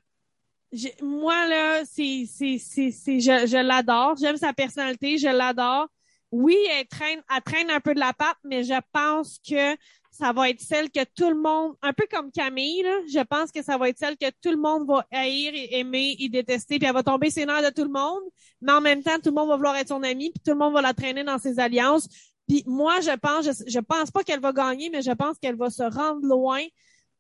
[1.02, 4.16] Moi, là, c'est, c'est, c'est, je, je l'adore.
[4.18, 5.88] J'aime sa personnalité, je l'adore
[6.32, 9.76] oui, elle traîne, elle traîne un peu de la patte, mais je pense que
[10.20, 13.52] ça va être celle que tout le monde, un peu comme Camille, là, je pense
[13.52, 16.78] que ça va être celle que tout le monde va haïr, et aimer et détester,
[16.78, 18.24] puis elle va tomber ses nerfs de tout le monde,
[18.62, 20.58] mais en même temps, tout le monde va vouloir être son ami, puis tout le
[20.58, 22.10] monde va la traîner dans ses alliances.
[22.50, 25.56] Puis moi, je pense, je, je pense pas qu'elle va gagner, mais je pense qu'elle
[25.56, 26.64] va se rendre loin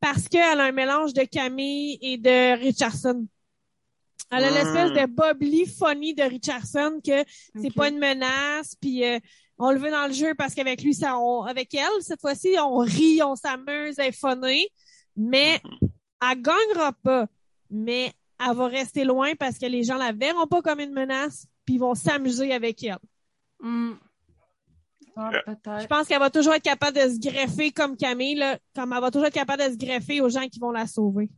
[0.01, 3.27] parce qu'elle a un mélange de Camille et de Richardson.
[4.31, 7.23] Elle a l'espèce de Bob Lee funny de Richardson que
[7.61, 9.19] c'est pas une menace, puis euh,
[9.59, 11.15] on le veut dans le jeu parce qu'avec lui, ça,
[11.47, 14.67] avec elle, cette fois-ci, on rit, on s'amuse, elle est funny,
[15.15, 15.61] mais
[16.21, 17.27] elle gagnera pas.
[17.69, 21.45] Mais elle va rester loin parce que les gens la verront pas comme une menace,
[21.65, 22.97] puis ils vont s'amuser avec elle.
[23.59, 23.93] Hmm.
[25.17, 25.31] Ah,
[25.81, 28.41] je pense qu'elle va toujours être capable de se greffer comme Camille,
[28.73, 31.29] comme elle va toujours être capable de se greffer aux gens qui vont la sauver.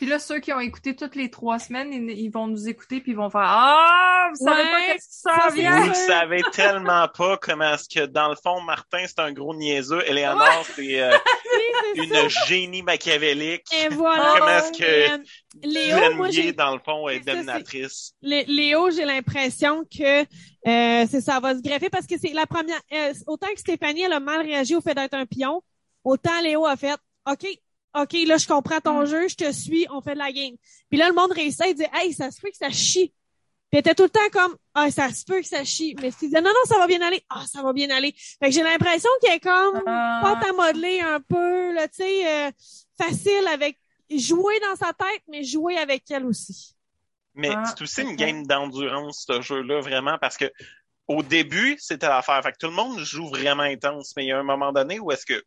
[0.00, 3.12] Puis là, ceux qui ont écouté toutes les trois semaines, ils, vont nous écouter puis
[3.12, 5.88] ils vont faire Ah, vous savez pas qu'est-ce qui s'en vient!
[5.88, 10.02] Vous savez tellement pas comment est-ce que, dans le fond, Martin, c'est un gros niaiseux.
[10.08, 11.14] Eleanor, c'est euh,
[11.96, 13.66] une génie machiavélique.
[13.78, 14.36] Et voilà.
[14.38, 15.18] Comment est-ce que euh,
[15.64, 18.14] Léo, moi, dans le fond, est dominatrice?
[18.22, 22.80] Léo, j'ai l'impression que euh, c'est ça va se greffer parce que c'est la première...
[22.90, 25.62] Euh, autant que Stéphanie, elle a mal réagi au fait d'être un pion,
[26.04, 26.96] autant Léo a fait
[27.30, 27.46] OK,
[27.94, 29.06] OK, là, je comprends ton mm.
[29.06, 30.56] jeu, je te suis, on fait de la game.
[30.88, 33.12] Puis là, le monde réussit à dire, hey, ça se peut que ça chie.
[33.70, 35.96] Puis était tout le temps comme, ah, ça se peut que ça chie.
[36.00, 37.22] Mais si disait, non, non, ça va bien aller.
[37.28, 38.12] Ah, ça va bien aller.
[38.16, 39.84] Fait que j'ai l'impression qu'il est comme, uh...
[39.84, 42.50] pas à modeler un peu, là, tu sais, euh,
[43.00, 43.78] facile avec,
[44.10, 46.74] jouer dans sa tête, mais jouer avec elle aussi.
[47.34, 50.50] Mais ah, c'est aussi une game d'endurance, ce jeu-là, vraiment, parce que
[51.06, 52.42] au début, c'était l'affaire.
[52.42, 55.00] Fait que tout le monde joue vraiment intense, mais il y a un moment donné
[55.00, 55.44] où est-ce que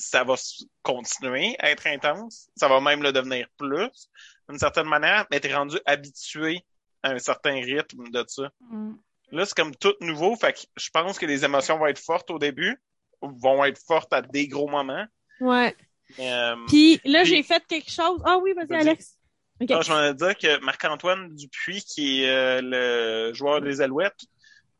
[0.00, 0.34] ça va
[0.82, 2.48] continuer à être intense.
[2.56, 4.10] Ça va même le devenir plus,
[4.48, 6.64] d'une certaine manière, mais t'es rendu habitué
[7.02, 8.50] à un certain rythme de ça.
[8.60, 8.94] Mm.
[9.32, 12.30] Là, c'est comme tout nouveau, fait que je pense que les émotions vont être fortes
[12.30, 12.80] au début,
[13.20, 15.06] vont être fortes à des gros moments.
[15.40, 15.76] Ouais.
[16.18, 18.20] Euh, puis là, j'ai fait quelque chose.
[18.24, 19.16] Ah oui, vas-y, Alex.
[19.60, 19.74] Okay.
[19.74, 24.24] Ah, je voulais dire que Marc-Antoine Dupuis, qui est euh, le joueur des Alouettes,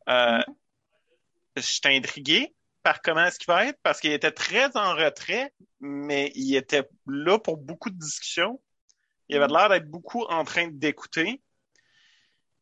[0.09, 0.45] euh, mm.
[1.57, 5.53] je suis intrigué par comment est-ce qu'il va être parce qu'il était très en retrait,
[5.81, 8.61] mais il était là pour beaucoup de discussions.
[9.29, 11.41] Il avait l'air d'être beaucoup en train d'écouter.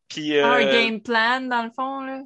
[0.09, 2.23] Puis, ah, un euh, game plan, dans le fond, là.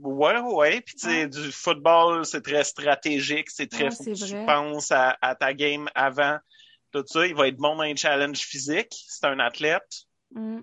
[0.00, 0.80] Ouais, ouais.
[0.80, 3.50] Puis, tu sais, du football, c'est très stratégique.
[3.50, 6.38] C'est très, ouais, tu penses à, ta game avant.
[6.92, 8.94] Tout ça, il va être bon dans un challenge physique.
[9.08, 10.06] C'est un athlète.
[10.30, 10.60] Mm.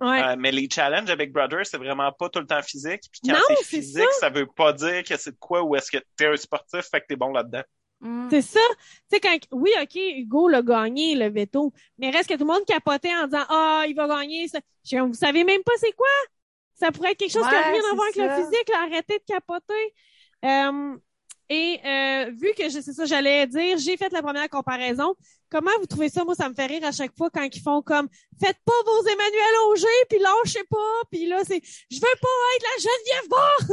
[0.00, 0.22] Ouais.
[0.22, 3.02] Euh, mais les challenges avec Brother, c'est vraiment pas tout le temps physique.
[3.12, 4.28] Puis quand Non, c'est c'est physique, ça.
[4.28, 4.30] ça.
[4.30, 7.06] veut pas dire que c'est de quoi ou est-ce que t'es un sportif, fait que
[7.08, 7.62] t'es bon là-dedans.
[8.00, 8.28] Mm.
[8.30, 8.60] C'est ça.
[9.10, 11.72] Tu sais, quand, oui, OK, Hugo l'a gagné, le veto.
[11.98, 14.48] Mais reste que tout le monde capotait en disant, ah, il va gagner.
[14.48, 14.60] Ça.
[14.84, 16.08] Je vous savez même pas c'est quoi?
[16.74, 18.82] Ça pourrait être quelque chose qui a rien à c'est voir avec le physique, là.
[18.84, 19.94] Arrêtez de capoter.
[20.46, 20.96] Euh,
[21.50, 25.14] et euh, vu que sais ça, j'allais dire, j'ai fait la première comparaison.
[25.50, 26.24] Comment vous trouvez ça?
[26.24, 28.08] Moi, ça me fait rire à chaque fois quand ils font comme
[28.40, 31.60] Faites pas vos Emmanuel Auger, puis lâchez pas, puis là, c'est
[31.90, 33.68] Je veux pas être la Geneviève quand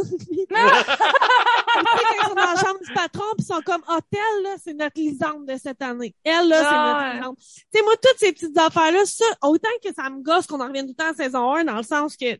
[2.24, 4.74] ils sont dans la chambre du patron, puis ils sont comme Ah, telle, là, c'est
[4.74, 6.16] notre lisande de cette année.
[6.24, 7.20] Elle, là, c'est Ah, notre ouais.
[7.20, 7.36] lisande.
[7.38, 10.68] Tu sais, moi, toutes ces petites affaires-là, ça, autant que ça me gosse qu'on en
[10.68, 12.38] revienne tout le temps en saison 1, dans le sens que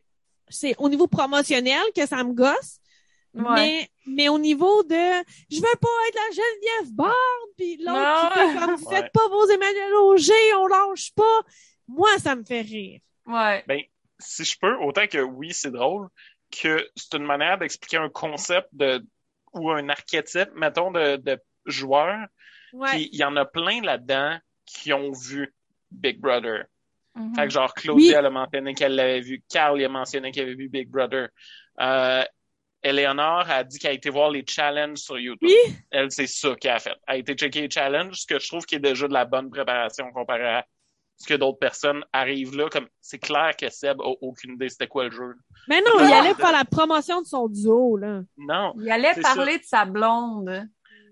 [0.48, 2.78] c'est au niveau promotionnel que ça me gosse.
[3.34, 3.44] Ouais.
[3.54, 4.94] Mais, mais au niveau de
[5.50, 7.12] je veux pas être la Geneviève Borde,
[7.58, 8.96] puis l'autre qui fait comme Ouais.
[8.96, 11.40] faites pas vos Emmanuel Auger, on lâche pas.
[11.86, 13.00] Moi, ça me fait rire.
[13.28, 13.64] Ouais.
[14.18, 16.08] Si je peux, autant que oui, c'est drôle,
[16.50, 19.04] que c'est une manière d'expliquer un concept de
[19.52, 22.26] ou un archétype, mettons, de, de joueur.
[22.72, 22.90] Ouais.
[22.90, 25.54] Puis il y en a plein là-dedans qui ont vu
[25.90, 26.64] Big Brother.
[27.14, 27.34] Mhm.
[27.34, 28.14] Fait que genre Claudia Oui.
[28.18, 31.28] elle a mentionné qu'elle l'avait vu, Carl il a mentionné qu'elle avait vu Big Brother.
[31.80, 32.24] Euh,
[32.82, 35.48] Eleonore a dit qu'elle a été voir les challenges sur YouTube.
[35.48, 35.74] Oui.
[35.90, 36.94] Elle, c'est ça qu'elle a fait.
[37.08, 39.24] Elle a été checker les challenges, ce que je trouve qui est déjà de la
[39.24, 40.66] bonne préparation comparé à
[41.18, 42.68] ce que d'autres personnes arrivent là.
[42.70, 45.34] Comme c'est clair que Seb a aucune idée c'était quoi le jeu.
[45.68, 48.22] Mais non, il allait faire la promotion de son duo, là.
[48.36, 48.74] Non.
[48.78, 50.68] Il allait parler de sa blonde.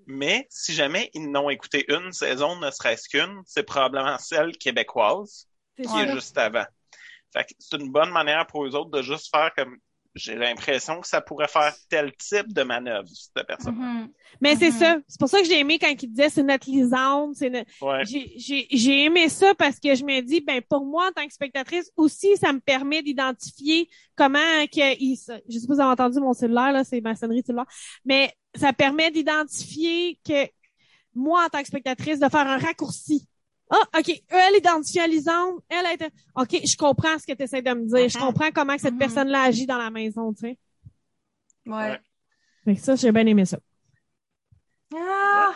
[0.07, 5.49] Mais si jamais ils n'ont écouté une saison, ne serait-ce qu'une, c'est probablement celle québécoise.
[5.77, 5.99] Qui sûr.
[5.99, 6.65] est juste avant.
[7.33, 9.77] Fait que c'est une bonne manière pour eux autres de juste faire comme
[10.17, 13.75] j'ai l'impression que ça pourrait faire tel type de manœuvre, cette personne.
[13.77, 14.09] Mhm.
[14.41, 14.79] Mais c'est Mhm.
[14.79, 14.97] ça.
[15.07, 17.71] C'est pour ça que j'ai aimé quand il disait c'est notre lisande, c'est notre...
[17.83, 18.05] Ouais.
[18.05, 21.27] J'ai- J'ai j'ai aimé ça parce que je me dis, ben pour moi, en tant
[21.27, 24.39] que spectatrice, aussi, ça me permet d'identifier comment
[24.73, 27.15] que il, se- je sais pas si vous avez entendu mon cellulaire, là, c'est ma
[27.15, 27.67] sonnerie de cellulaire,
[28.05, 30.49] mais ça permet d'identifier que
[31.15, 33.29] moi, en tant que spectatrice, de faire un raccourci.
[33.69, 36.07] Ah, OK, elle identifie à Lisande, elle a été...
[36.37, 38.09] OK, je comprends ce que tu essaies de me dire.
[38.09, 38.25] Je Mhm.
[38.27, 38.99] comprends comment que cette Mhm.
[39.01, 40.59] personne-là agit dans la maison, tu sais.
[41.67, 42.01] Ouais.
[42.65, 43.59] Fait que ça, j'ai bien aimé ça.
[44.95, 45.53] Ah,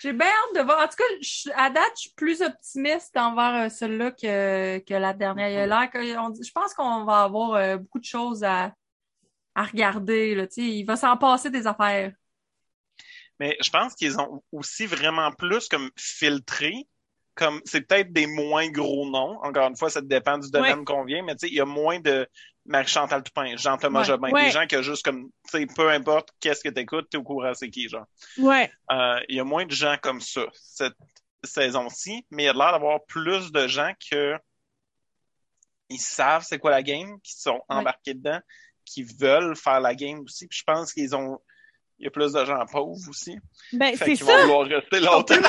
[0.00, 0.78] j'ai bien hâte de voir.
[0.84, 4.94] En tout cas, je- à date, je suis plus optimiste envers euh, celui-là que, que
[4.94, 5.50] la dernière.
[5.50, 8.42] Il a l'air que- on dit- je pense qu'on va avoir euh, beaucoup de choses
[8.42, 8.72] à,
[9.54, 10.34] à regarder.
[10.34, 10.62] Là, tu sais.
[10.62, 12.12] il va s'en passer des affaires.
[13.38, 16.86] Mais je pense qu'ils ont aussi vraiment plus comme filtré.
[17.40, 19.38] Comme c'est peut-être des moins gros noms.
[19.42, 21.64] Encore une fois, ça dépend du domaine qu'on vient, mais tu sais, il y a
[21.64, 22.28] moins de
[22.66, 24.04] Marie-Chantal Toupin, Jean-Thomas Ouais.
[24.04, 24.44] Jobin, Ouais.
[24.44, 27.54] des gens qui juste comme, tu sais, peu importe qu'est-ce que t'écoutes, t'es au courant
[27.54, 28.04] c'est qui, genre.
[28.36, 28.70] Ouais.
[28.92, 30.92] Euh, il y a moins de gens comme ça cette
[31.42, 34.36] saison-ci, mais il y a l'air d'avoir plus de gens que
[35.88, 38.40] ils savent c'est quoi la game, qui sont embarqués dedans,
[38.84, 40.46] qui veulent faire la game aussi.
[40.46, 41.40] Puis je pense qu'ils ont
[42.00, 43.36] il y a plus de gens pauvres aussi.
[43.74, 44.24] Ben, c'est qu'ils ça.
[44.24, 45.34] vont vouloir rester Ils sont longtemps.
[45.34, 45.48] plus, mo-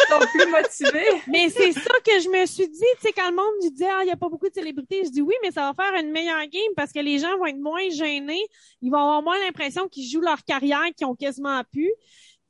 [0.00, 1.22] ils sont plus motivés.
[1.26, 3.88] Mais c'est ça que je me suis dit, tu sais, quand le monde me disait,
[3.90, 6.00] ah, il n'y a pas beaucoup de célébrités, je dis oui, mais ça va faire
[6.00, 8.40] une meilleure game parce que les gens vont être moins gênés.
[8.80, 11.90] Ils vont avoir moins l'impression qu'ils jouent leur carrière, qu'ils ont quasiment pu.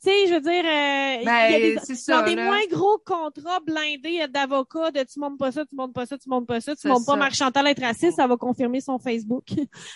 [0.05, 2.23] Tu sais, je veux dire, euh, il y a des, Ben, ça.
[2.23, 6.17] des moins gros contrats blindés d'avocats de tu montes pas ça, tu montes pas ça,
[6.17, 7.19] tu montes pas ça, tu montes pas ça.
[7.19, 9.47] Marc-Chantal être raciste, ça va confirmer son Facebook.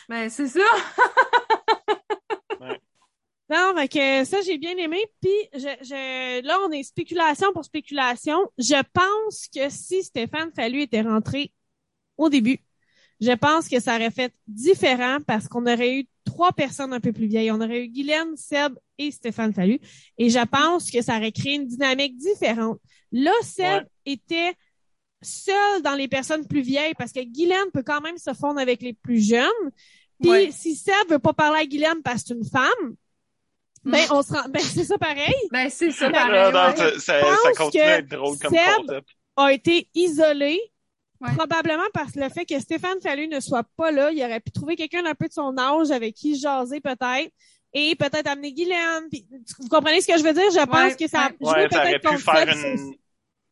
[0.08, 0.58] Ben, c'est ça.
[3.52, 4.98] Non, fait que ça, j'ai bien aimé.
[5.20, 8.38] Puis, je, je, là, on est spéculation pour spéculation.
[8.56, 11.52] Je pense que si Stéphane Fallu était rentré
[12.16, 12.60] au début,
[13.20, 17.12] je pense que ça aurait fait différent parce qu'on aurait eu trois personnes un peu
[17.12, 17.50] plus vieilles.
[17.50, 19.78] On aurait eu Guylaine, Seb et Stéphane Fallu.
[20.18, 22.78] Et je pense que ça aurait créé une dynamique différente.
[23.12, 23.86] Là, Seb Ouais.
[24.06, 24.54] était
[25.20, 28.82] seul dans les personnes plus vieilles parce que Guylaine peut quand même se fondre avec
[28.82, 29.70] les plus jeunes.
[30.20, 30.50] Puis Ouais.
[30.50, 32.96] si Seb veut pas parler à Guylaine parce que c'est une femme,
[33.84, 36.52] ben, on se rend, ben, c'est ça pareil, Ben, c'est ça, Ben, pareil.
[36.52, 36.98] Non, ouais.
[36.98, 39.08] ça, ça, continue que à être drôle comme Seb- concept.
[39.36, 40.60] a été isolé.
[41.20, 41.32] Ouais.
[41.36, 44.50] Probablement parce que le fait que Stéphane Fallu ne soit pas là, il aurait pu
[44.50, 47.32] trouver quelqu'un d'un peu de son âge avec qui jaser peut-être.
[47.74, 49.08] Et peut-être amener Guylaine.
[49.10, 49.26] Puis,
[49.58, 50.50] vous comprenez ce que je veux dire?
[50.50, 51.36] Je pense que ça a ouais.
[51.40, 52.94] joué Ouais, ça aurait peut-être pu contre faire une,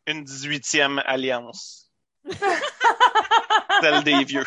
[0.09, 1.91] une 18e alliance.
[3.81, 4.45] Celle des vieux.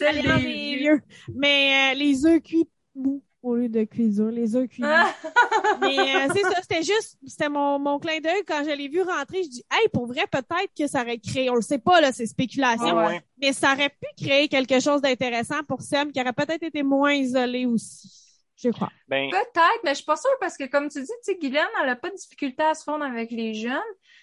[0.00, 1.00] Dans les vieux.
[1.34, 4.82] Mais euh, les œufs cuits mous au lieu de cuisure, les œufs cuits.
[4.84, 5.12] Ah.
[5.80, 9.02] Mais euh, c'est ça, c'était juste, c'était mon, mon clin d'œil quand je l'ai vu
[9.02, 9.42] rentrer.
[9.44, 12.12] Je dis, hey, pour vrai, peut-être que ça aurait créé, on le sait pas là,
[12.12, 13.06] c'est spéculation, ouais.
[13.06, 13.22] ouais.
[13.38, 17.12] mais ça aurait pu créer quelque chose d'intéressant pour Sam qui aurait peut-être été moins
[17.12, 18.10] isolé aussi.
[18.56, 18.90] Je crois.
[19.08, 21.66] Ben, Peut-être, mais je suis pas sûre parce que, comme tu dis, tu sais, Guylaine,
[21.82, 23.78] elle a pas de difficulté à se fondre avec les jeunes.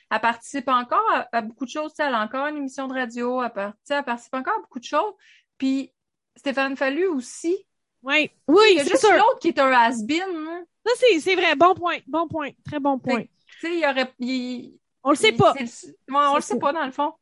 [0.10, 1.92] Elle participe encore à, à beaucoup de choses.
[1.92, 3.44] tu sais, Elle a encore une émission de radio.
[3.44, 5.14] Elle, part- tu sais, elle participe encore à beaucoup de choses.
[5.58, 5.94] Puis
[6.38, 7.56] Stéphane Fallu aussi.
[8.04, 8.32] Ouais.
[8.48, 10.22] Il Oui, y a c'est juste l'autre qui est un has-been.
[10.48, 10.64] hein.
[10.86, 11.56] Ça, c'est, c'est vrai.
[11.56, 11.98] Bon point.
[12.08, 12.50] Bon point.
[12.66, 13.24] Très bon point.
[13.24, 14.12] Tu sais, il y aurait...
[14.20, 15.54] il- On le sait il- pas.
[15.60, 15.96] le- ouais,
[16.32, 17.14] on le sait pas, dans le fond.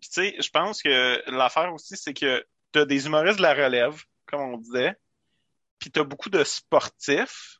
[0.00, 3.54] Puis, tu sais, je pense que l'affaire aussi, c'est que t'as des humoristes de la
[3.54, 4.94] relève, comme on disait,
[5.78, 7.56] puis t'as beaucoup de sportifs.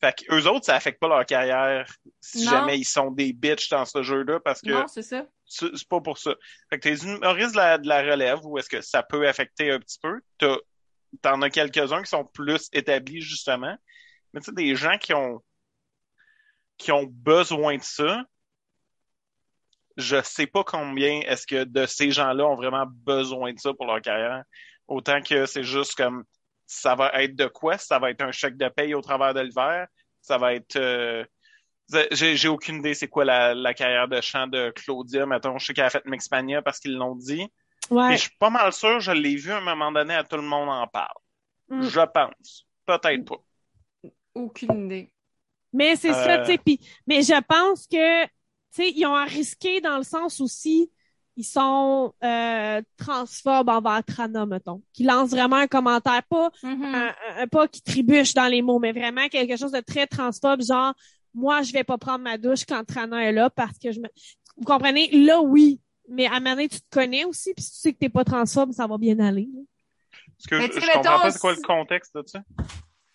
[0.00, 1.90] Fait que eux autres, ça affecte pas leur carrière
[2.20, 2.50] si Non.
[2.50, 5.26] jamais ils sont des bitches dans ce jeu-là, parce que Non, c'est ça.
[5.46, 6.34] c'est c'est pas pour ça.
[6.70, 9.26] Fait que t'as des humoristes de la, de la relève, où est-ce que ça peut
[9.26, 10.20] affecter un petit peu.
[10.38, 10.58] T'as-
[11.22, 13.76] T'en as quelques-uns qui sont plus établis, justement.
[14.32, 15.42] Mais tu sais, des gens qui ont
[16.78, 18.22] qui ont besoin de ça,
[19.96, 23.86] je sais pas combien est-ce que de ces gens-là ont vraiment besoin de ça pour
[23.86, 24.42] leur carrière.
[24.88, 26.24] Autant que c'est juste comme
[26.66, 27.78] ça va être de quoi?
[27.78, 29.86] Ça va être un chèque de paye au travers de l'hiver?
[30.20, 31.24] Ça va être euh,
[32.10, 35.24] j'ai aucune idée c'est quoi la, la carrière de chant de Claudia.
[35.24, 37.46] Mettons, je sais qu'elle a fait Mixmania parce qu'ils l'ont dit.
[37.90, 38.14] Ouais.
[38.14, 40.36] Et je suis pas mal sûr, je l'ai vu à un moment donné à tout
[40.36, 41.14] le monde en parle.
[41.68, 41.82] Mm.
[41.82, 42.66] Je pense.
[42.86, 43.42] Peut-être pas.
[44.34, 45.12] Aucune idée.
[45.72, 46.44] Mais c'est ça, Euh.
[46.44, 46.58] tu sais.
[46.58, 48.30] Puis, mais je pense que, tu
[48.70, 50.90] sais, ils ont à risquer dans le sens aussi,
[51.36, 56.82] ils sont euh, transphobes envers Trana, mettons, qui lancent vraiment un commentaire, pas Mhm.
[56.84, 60.06] un, un- un- pas qui trébuche dans les mots, mais vraiment quelque chose de très
[60.06, 60.94] transphobe, genre
[61.34, 64.08] moi je vais pas prendre ma douche quand Trana est là parce que je me.
[64.56, 65.10] Vous comprenez?
[65.10, 65.78] Là oui,
[66.08, 68.08] mais à un moment donné, tu te connais aussi, puis si tu sais que t'es
[68.08, 69.48] pas transphobe, ça va bien aller.
[69.54, 69.62] là.
[70.38, 72.42] Parce que Mais je, comprends mettons, pas c'est quoi le contexte de ça.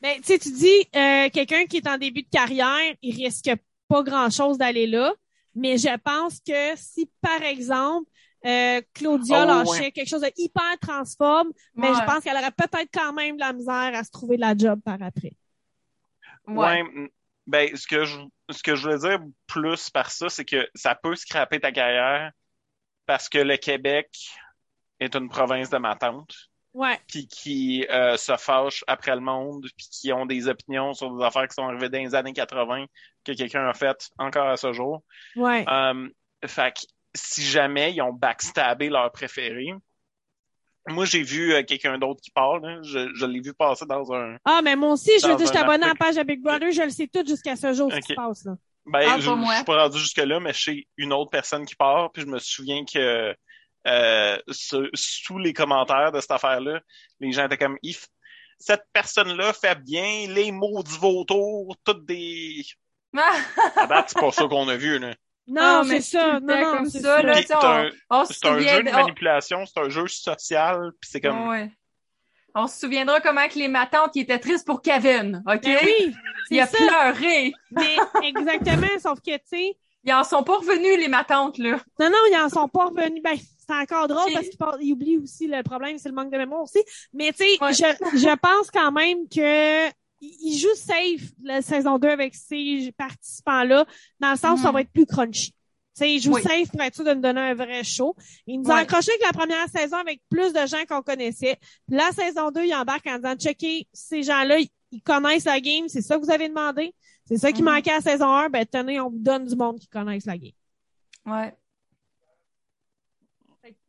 [0.02, 3.52] Ben, tu sais, tu dis euh, quelqu'un qui est en début de carrière, il risque
[3.88, 5.14] pas grand-chose d'aller là,
[5.54, 8.10] mais je pense que si, par exemple,
[8.46, 9.92] euh, Claudia oui, lâchait ouais.
[9.92, 11.96] quelque chose de hyper transphobe, mais Ouais.
[11.96, 14.58] je pense qu'elle aurait peut-être quand même de la misère à se trouver de la
[14.58, 15.34] job par après.
[16.48, 16.82] Ouais.
[16.82, 17.12] Ouais.
[17.48, 18.18] Ben, ce que je,
[18.50, 22.32] ce que je voulais dire plus par ça, c'est que ça peut scraper ta carrière
[23.12, 24.08] parce que le Québec
[25.02, 26.34] est une province de ma tante,
[26.74, 26.98] Ouais.
[27.10, 31.22] puis qui euh, se fâche après le monde, puis qui ont des opinions sur des
[31.22, 32.86] affaires qui sont arrivées dans les années 80
[33.26, 35.04] que quelqu'un a fait encore à ce jour.
[35.36, 35.66] Ouais.
[35.70, 36.08] Euh,
[36.46, 36.80] fait que
[37.14, 39.74] si jamais ils ont backstabé leur préféré,
[40.88, 42.80] moi j'ai vu euh, quelqu'un d'autre qui parle, là.
[42.82, 45.60] je, je l'ai vu passer dans un Ah, mais moi aussi, je veux dire, je
[45.60, 47.98] abonnée à la page de Big Brother, je le sais tout jusqu'à ce jour, ce
[47.98, 48.54] qui se passe, là.
[48.86, 52.12] Ben, Ah, je, suis pas rendu jusque-là, mais je sais une autre personne qui part,
[52.12, 53.36] puis je me souviens que
[53.88, 56.82] euh, ce- sous les commentaires de cette affaire-là,
[57.20, 58.08] les gens étaient comme If
[58.60, 62.64] cette personne-là fait bien les maudits vautours, toutes des.
[63.16, 65.14] À date, c'est pas ça qu'on a vu, là.
[65.48, 66.40] Non, Ah, mais c'est ça.
[66.40, 67.24] Non, comme c'est ça, ça.
[67.24, 67.34] là.
[67.86, 71.22] Un, On se un souvient jeu de on- manipulation, c'est un jeu social, puis c'est
[71.22, 71.48] comme.
[71.50, 71.72] Ouais.
[72.56, 75.62] On se souviendra comment que les matantes qui étaient tristes pour Kevin, OK?
[75.64, 76.14] Ben oui,
[76.50, 76.78] Il a ça.
[76.78, 77.54] pleuré.
[77.72, 81.80] Mais exactement, sauf que, tu sais, Ils en sont pas revenus, les matantes, là.
[82.00, 83.22] Non, non, ils en sont pas revenus.
[83.24, 86.64] Ben, c'est encore drôle parce qu'ils oublient aussi le problème, c'est le manque de mémoire
[86.64, 86.80] aussi.
[87.14, 87.74] Mais tu sais, Ouais.
[87.74, 89.90] je, je pense quand même que
[90.24, 93.86] ils jouent safe la saison 2 avec ces participants-là,
[94.20, 94.74] dans le sens où ça Mhm.
[94.74, 95.54] va être plus crunchy.
[96.02, 96.42] Sais, ils jouent Oui.
[96.42, 98.16] safe pour être sûr de nous donner un vrai show.
[98.48, 98.80] Ils nous ont Ouais.
[98.82, 101.58] accroché avec la première saison avec plus de gens qu'on connaissait.
[101.88, 105.88] Puis la saison 2, ils embarquent en disant, checker, ces gens-là, ils, connaissent la game,
[105.88, 106.94] c'est ça que vous avez demandé.
[107.26, 107.70] C'est ça qui Mhm.
[107.70, 110.38] manquait à la saison 1, ben tenez, on vous donne du monde qui connaissent la
[110.38, 110.52] game.
[111.26, 111.54] Ouais.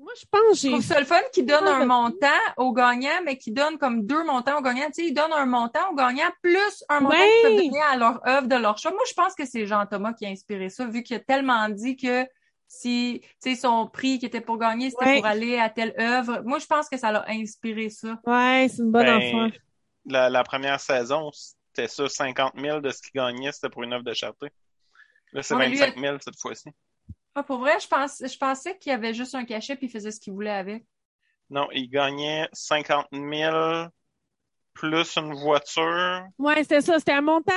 [0.03, 2.26] Moi, je pense Je que trouve j'ai ça le fun qui donne un montant
[2.57, 4.86] au gagnant, mais qui donne comme deux montants au gagnant.
[4.86, 7.28] Tu sais, ils donnent un montant au gagnant plus un montant Ouais.
[7.42, 8.90] qu'ils peuvent donner à leur œuvre de leur choix.
[8.90, 11.96] Moi, je pense que c'est Jean-Thomas qui a inspiré ça, vu qu'il a tellement dit
[11.96, 12.26] que
[12.66, 15.16] si, tu sais, son prix qui était pour gagner, c'était Ouais.
[15.18, 16.40] pour aller à telle œuvre.
[16.44, 18.18] Moi, je pense que ça l'a inspiré ça.
[18.26, 19.61] Ouais, c'est une bonne Ben, affaire.
[20.07, 23.92] la, la première saison, c'était ça, 50 000 de ce qu'il gagnait, c'était pour une
[23.92, 24.48] œuvre de charité.
[25.32, 26.70] Là, c'est Ouais, lui, 25 000 cette fois-ci.
[27.35, 29.91] Ah, pour vrai, je pense, je pensais qu'il y avait juste un cachet puis il
[29.91, 30.85] faisait ce qu'il voulait avec.
[31.51, 33.89] Non, il gagnait 50 000
[34.74, 36.24] plus une voiture.
[36.39, 36.99] Ouais, c'était ça.
[36.99, 37.53] C'était un montant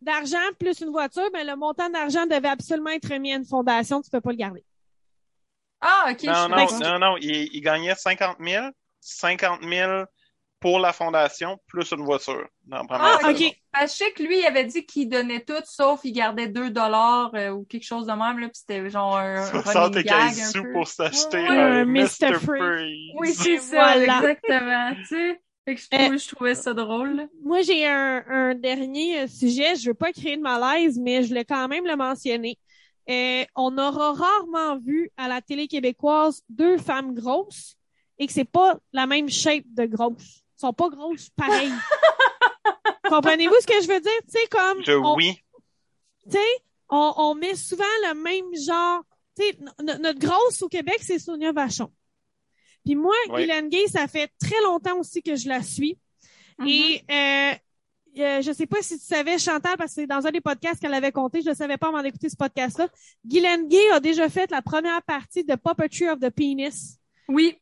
[0.00, 4.00] d'argent plus une voiture, mais le montant d'argent devait absolument être remis à une fondation.
[4.00, 4.64] Tu peux pas le garder.
[5.80, 6.20] Ah, ok.
[6.22, 8.66] je Non, non, non, non, il, il gagnait 50 000,
[9.00, 10.04] 50 000
[10.60, 13.30] pour la fondation plus une voiture dans Ah, saison.
[13.46, 13.54] ok.
[13.72, 16.48] Parce que je sais que lui, il avait dit qu'il donnait tout, sauf il gardait
[16.48, 20.04] 2 dollars euh, ou quelque chose de même, là, puis c'était genre un running 75
[20.04, 20.72] gag un sous peu.
[20.72, 22.34] pour s'acheter Ouais, un un Mr.
[22.38, 22.44] Freeze.
[22.44, 23.12] Freeze.
[23.18, 24.18] Oui, c'est ça, voilà.
[24.18, 25.40] exactement, tu sais.
[25.66, 27.16] Fait que je, Euh, trouvais, je trouvais ça drôle.
[27.16, 27.26] là.
[27.44, 29.76] Moi, j'ai un, un dernier euh, sujet.
[29.76, 32.58] Je veux pas créer de malaise, mais je voulais quand même le mentionner.
[33.08, 37.76] Euh, on aura rarement vu à la télé québécoise deux femmes grosses
[38.18, 40.42] et que c'est pas la même shape de grosses.
[40.60, 41.72] Sont pas grosses pareilles.
[43.08, 44.20] Comprenez-vous ce que je veux dire?
[44.26, 44.84] Tu sais, comme.
[44.84, 45.36] Je, on- oui.
[46.24, 49.02] tu sais, on, on met souvent le même genre.
[49.36, 51.90] Tu sais, no- notre grosse au Québec, c'est Sonia Vachon.
[52.84, 53.40] Puis moi, Oui.
[53.42, 55.98] Guylaine Gay, ça fait très longtemps aussi que je la suis.
[56.66, 57.52] Et euh,
[58.18, 60.80] euh, je sais pas si tu savais, Chantal, parce que c'est dans un des podcasts
[60.80, 62.88] qu'elle avait compté, je ne savais pas avant d'écouter ce podcast-là.
[63.24, 66.98] Guylaine Gay a déjà fait la première partie de Puppetry of the Penis.
[67.28, 67.56] Oui,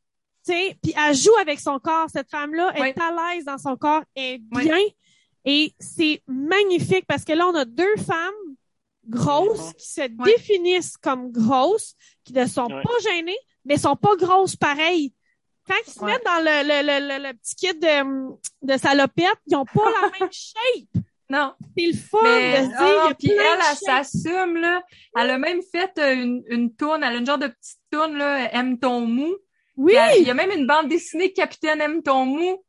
[0.82, 2.08] puis elle joue avec son corps.
[2.12, 2.88] Cette femme-là Oui.
[2.88, 4.78] est à l'aise dans son corps, elle est bien.
[5.44, 8.56] Et c'est magnifique parce que là, on a deux femmes
[9.08, 11.94] grosses qui se définissent comme grosses,
[12.24, 12.82] qui ne sont Ouais.
[12.82, 15.14] pas gênées, mais sont pas grosses pareil.
[15.66, 16.12] Quand ils se Ouais.
[16.12, 19.90] mettent dans le, le, le, le, le petit kit de, de salopette, ils ont pas
[19.90, 21.04] la même shape.
[21.30, 21.54] non.
[21.76, 24.04] C'est le fun Mais, de se dire, a puis elle, elle shapes.
[24.04, 24.82] s'assume, là.
[25.16, 28.16] Elle a même fait euh, une, une tourne, elle a une genre de petite tourne,
[28.16, 29.34] là, Aime ton mou.
[29.78, 32.64] Oui, Il y a même une bande dessinée Capitaine Aime ton mou.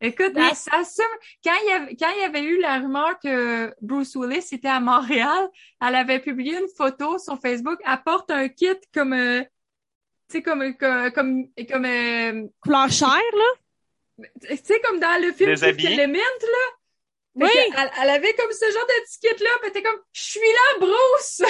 [0.00, 0.42] Écoute, Oui.
[0.50, 1.04] elle s'assume.
[1.44, 4.68] Quand il, y avait, quand il y avait eu la rumeur que Bruce Willis était
[4.68, 5.48] à Montréal,
[5.80, 7.78] elle avait publié une photo sur Facebook.
[7.86, 9.40] Elle porte un kit comme, euh,
[10.28, 14.26] tu sais, comme, comme, comme, comme, euh, couleur chair, là?
[14.48, 16.66] tu sais, comme dans le film Element, là?
[17.36, 17.74] Fait Oui.
[17.76, 20.78] Elle, elle avait comme ce genre de ticket là, puis était comme je suis là
[20.80, 21.42] Bruce.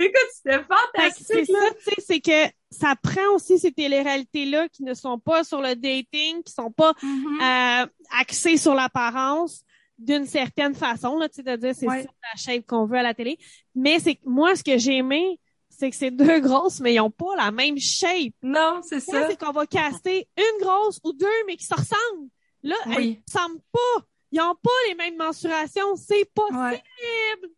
[0.00, 1.58] Écoute, c'était c'est fantastique là.
[1.60, 5.60] ça, tu sais, c'est que ça prend aussi ces téléréalités-là qui ne sont pas sur
[5.60, 7.40] le dating, qui sont pas Mhm.
[7.40, 7.86] euh,
[8.20, 9.62] axées sur l'apparence
[9.98, 12.02] d'une certaine façon, là, tu sais, de dire c'est Ouais.
[12.02, 13.38] ça la shape qu'on veut à la télé.
[13.74, 15.38] Mais c'est que moi, ce que j'ai aimé,
[15.70, 18.32] c'est que c'est deux grosses, mais ils ont pas la même shape.
[18.42, 19.28] Non, c'est ça.
[19.28, 22.28] c'est qu'on va caster une grosse ou deux, mais qui se ressemblent.
[22.62, 22.94] Là, Oui.
[22.96, 24.06] elles ne ressemblent pas.
[24.36, 25.94] Ils ont pas les mêmes mensurations.
[25.94, 26.58] C'est possible.
[26.58, 26.82] Ouais.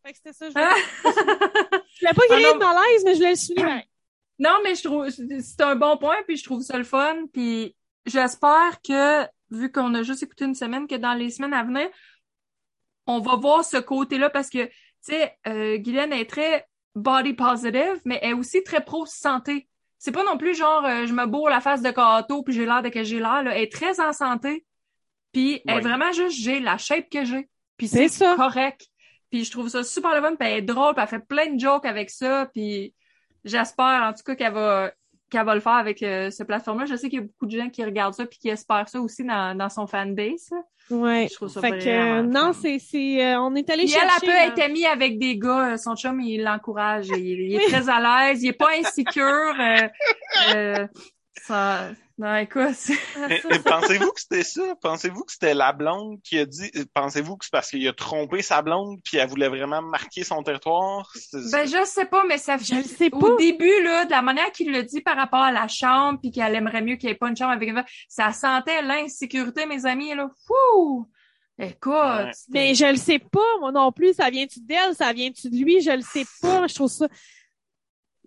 [0.05, 0.49] Fait que c'était ça.
[0.49, 0.74] Je voulais, Ah.
[1.95, 2.55] je voulais pas Ah créer non.
[2.55, 3.85] de malaise, mais je voulais le souligner.
[4.39, 7.74] Non, mais je trouve c'est un bon point, puis je trouve ça le fun, puis
[8.05, 11.89] j'espère que vu qu'on a juste écouté une semaine, que dans les semaines à venir,
[13.07, 18.03] on va voir ce côté-là parce que tu sais, euh, Guylaine est très body positive,
[18.05, 19.70] mais elle est aussi très pro santé.
[19.99, 22.66] C'est pas non plus genre euh, je me bourre la face de gâteau puis j'ai
[22.66, 23.43] l'air de que j'ai l'air.
[23.43, 23.57] là.
[23.57, 24.66] Elle est très en santé,
[25.37, 25.82] puis elle est Oui.
[25.82, 28.34] vraiment juste j'ai la shape que j'ai, puis C'est c'est ça.
[28.37, 28.87] correct.
[29.30, 31.53] Puis je trouve ça super le fun, puis elle est drôle, puis elle fait plein
[31.53, 32.95] de jokes avec ça, puis
[33.45, 34.93] j'espère en tout cas qu'elle va
[35.28, 36.87] qu'elle va le faire avec euh, ce plateforme-là.
[36.87, 39.01] Je sais qu'il y a beaucoup de gens qui regardent ça puis qui espèrent ça
[39.01, 40.51] aussi dans, dans son fanbase.
[40.89, 41.26] Ouais.
[41.28, 44.07] Je trouve ça Fait que, euh, non, c'est, c'est, euh, on est allé chercher.
[44.07, 44.47] elle peut là.
[44.47, 45.72] être amie avec des gars.
[45.72, 47.09] euh, Son chum, il l'encourage.
[47.09, 48.45] Il, il est très à l'aise.
[48.45, 49.55] Il est pas insécure.
[49.61, 49.89] euh,
[50.55, 50.87] euh,
[51.43, 51.89] ça...
[52.19, 52.73] Non, écoute.
[52.75, 53.59] c'est- Ah.
[53.64, 54.62] Pensez-vous que c'était ça?
[54.81, 58.41] Pensez-vous que c'était la blonde qui a dit, pensez-vous que c'est parce qu'il a trompé
[58.41, 61.11] sa blonde puis elle voulait vraiment marquer son territoire?
[61.14, 63.19] C'est- Ben, je sais pas, mais ça Je le sais pas.
[63.19, 66.31] Au début, là, de la manière qu'il le dit par rapport à la chambre, puis
[66.31, 69.67] qu'elle aimerait mieux qu'il n'y ait pas une chambre avec une femme, ça sentait l'insécurité,
[69.67, 70.31] mes amis, là.
[70.47, 71.07] Fouh!
[71.59, 71.93] Écoute.
[71.93, 72.31] Ouais.
[72.51, 74.14] Mais je le sais pas, moi non plus.
[74.14, 74.95] Ça vient-tu d'elle?
[74.95, 75.81] Ça vient-tu de lui?
[75.81, 76.67] Je le sais pas.
[76.67, 77.07] Je trouve ça.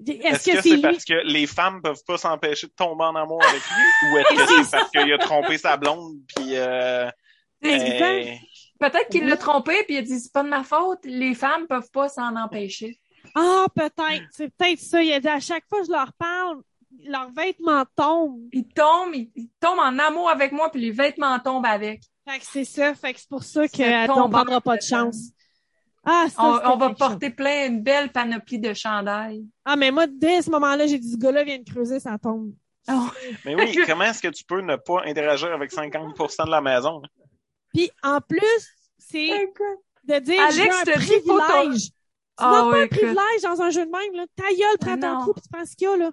[0.07, 0.81] Est-ce Est-ce que que c'est c'est lui?
[0.81, 4.11] parce que les femmes peuvent pas s'empêcher de tomber en amour avec lui?
[4.13, 7.09] Ou est-ce que c'est parce qu'il a trompé sa blonde puis euh,
[7.65, 8.23] euh,
[8.79, 11.67] Peut-être qu'il l'a trompé, puis il a dit, c'est pas de ma faute, les femmes
[11.67, 12.97] peuvent pas s'en empêcher.
[13.35, 14.23] Ah, peut-être.
[14.31, 15.03] C'est peut-être ça.
[15.03, 16.61] Il a dit à chaque fois que je leur parle,
[17.05, 18.39] leurs vêtements tombent.
[18.53, 22.01] Il tombe, il, il tombe en amour avec moi, puis les vêtements tombent avec.
[22.27, 22.93] Fait que c'est ça.
[22.95, 25.31] Fait que c'est pour ça qu'on tombant, prendra pas de chance.
[26.05, 26.41] Ah, ça,
[26.71, 26.97] On, va chose.
[26.97, 29.45] porter plein, une belle panoplie de chandails.
[29.65, 32.53] Ah, mais moi, dès ce moment-là, j'ai dit, ce gars-là vient de creuser, ça tombe.
[33.45, 37.01] Mais oui, comment est-ce que tu peux ne pas interagir avec 50% de la maison?
[37.73, 39.29] Puis, en plus, c'est
[40.05, 41.81] de dire, Alex, j'ai un privilège.
[41.83, 41.91] Tu
[42.37, 42.97] Ah n'as pas oui, un écoute.
[42.97, 44.25] privilège dans un jeu de même, là.
[44.35, 46.11] Ta gueule, prends ton trou, puis tu prends ce qu'il y a, là.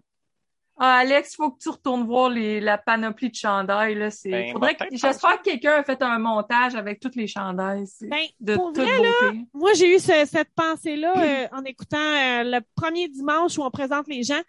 [0.78, 4.10] Ah, Alex, faut que tu retournes voir les, la panoplie de chandails, là.
[4.10, 7.86] C'est, Ben, faudrait que, j'espère que quelqu'un a fait un montage avec toutes les chandails.
[7.86, 9.40] C'est Ben, de pour toute vrai, beauté.
[9.54, 13.70] Moi, j'ai eu ce- cette pensée-là euh, en écoutant euh, le premier dimanche où on
[13.70, 14.40] présente les gens.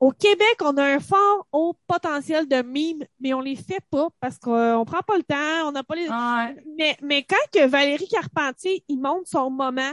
[0.00, 4.08] Au Québec, on a un fort haut potentiel de mimes, mais on les fait pas
[4.20, 6.08] parce qu'on prend pas le temps, on n'a pas les.
[6.08, 6.56] Ouais.
[6.78, 9.92] Mais, mais quand que Valérie Carpentier, il montre son moment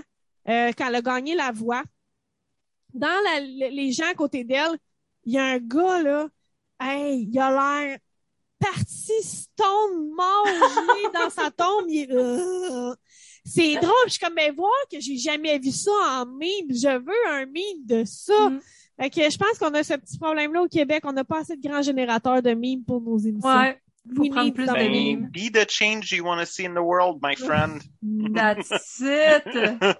[0.50, 1.84] euh, quand elle a gagné la voix,
[2.94, 4.78] dans la- le- les gens à côté d'elle,
[5.28, 6.30] il y a un gars là,
[6.80, 8.00] hey, il a l'air
[8.60, 11.86] parti stone mort gelé dans sa tombe.
[11.90, 12.96] il est, euh,
[13.44, 16.70] C'est drôle, je suis comme mais voir que j'ai jamais vu ça en mime.
[16.70, 18.50] Je veux un mime de ça.
[18.50, 18.62] Mm.
[19.00, 21.04] Fait que je pense qu'on a ce petit problème-là au Québec.
[21.06, 23.50] On n'a pas assez de grands générateurs de mimes pour nos émissions.
[23.50, 23.80] Ouais.
[24.16, 26.80] Faut We prendre plus de Ben, be the change you want to see in the
[26.84, 27.82] world, my friend.
[28.34, 28.70] That's
[29.02, 29.44] it.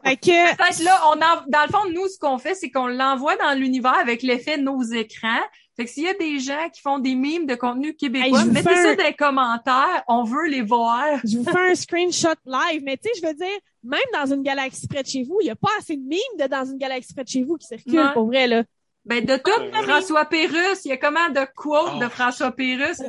[0.04, 2.88] Fait que, Peut-être là, on en, dans le fond, nous, ce qu'on fait, c'est qu'on
[2.88, 5.42] l'envoie dans l'univers avec l'effet nos écrans.
[5.76, 8.48] Fait que s'il y a des gens qui font des mimes de contenu québécois, Hey,
[8.48, 10.04] mettez fais ça un- dans les commentaires.
[10.08, 11.20] On veut les voir.
[11.24, 14.42] je vous fais un screenshot live, mais tu sais, je veux dire, même dans une
[14.42, 16.78] galaxie près de chez vous, il y a pas assez de mimes de dans une
[16.80, 18.14] galaxie près de chez vous qui circulent, Ouais.
[18.14, 18.64] pour vrai, là.
[19.08, 19.84] Ben, de tout, Ouais.
[19.84, 22.00] François Pérusse, il y a comment de quotes Oh.
[22.00, 23.02] de François Pérusse?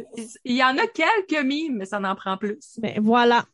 [0.45, 2.59] Il y en a quelques mimes, mais ça en prend plus.
[2.79, 3.45] Ben, voilà.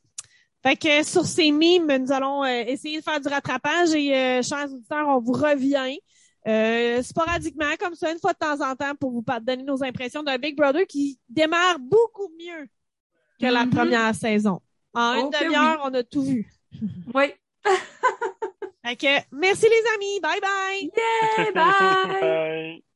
[0.63, 4.43] Fait que sur ces mimes, nous allons euh, essayer de faire du rattrapage et, euh,
[4.43, 5.99] chers auditeurs, on vous revient
[6.47, 10.23] euh, sporadiquement, comme ça, une fois de temps en temps, pour vous donner nos impressions
[10.23, 12.67] d'un Big Brother qui démarre beaucoup mieux
[13.41, 13.71] que la Mhm.
[13.71, 14.61] première saison.
[14.93, 16.47] En une Oh demi-heure, on a tout vu.
[17.15, 17.33] Oui.
[18.85, 20.21] Fait que, merci les amis.
[20.21, 20.91] Bye bye!
[20.95, 22.21] Hey, bye!
[22.21, 22.94] Bye.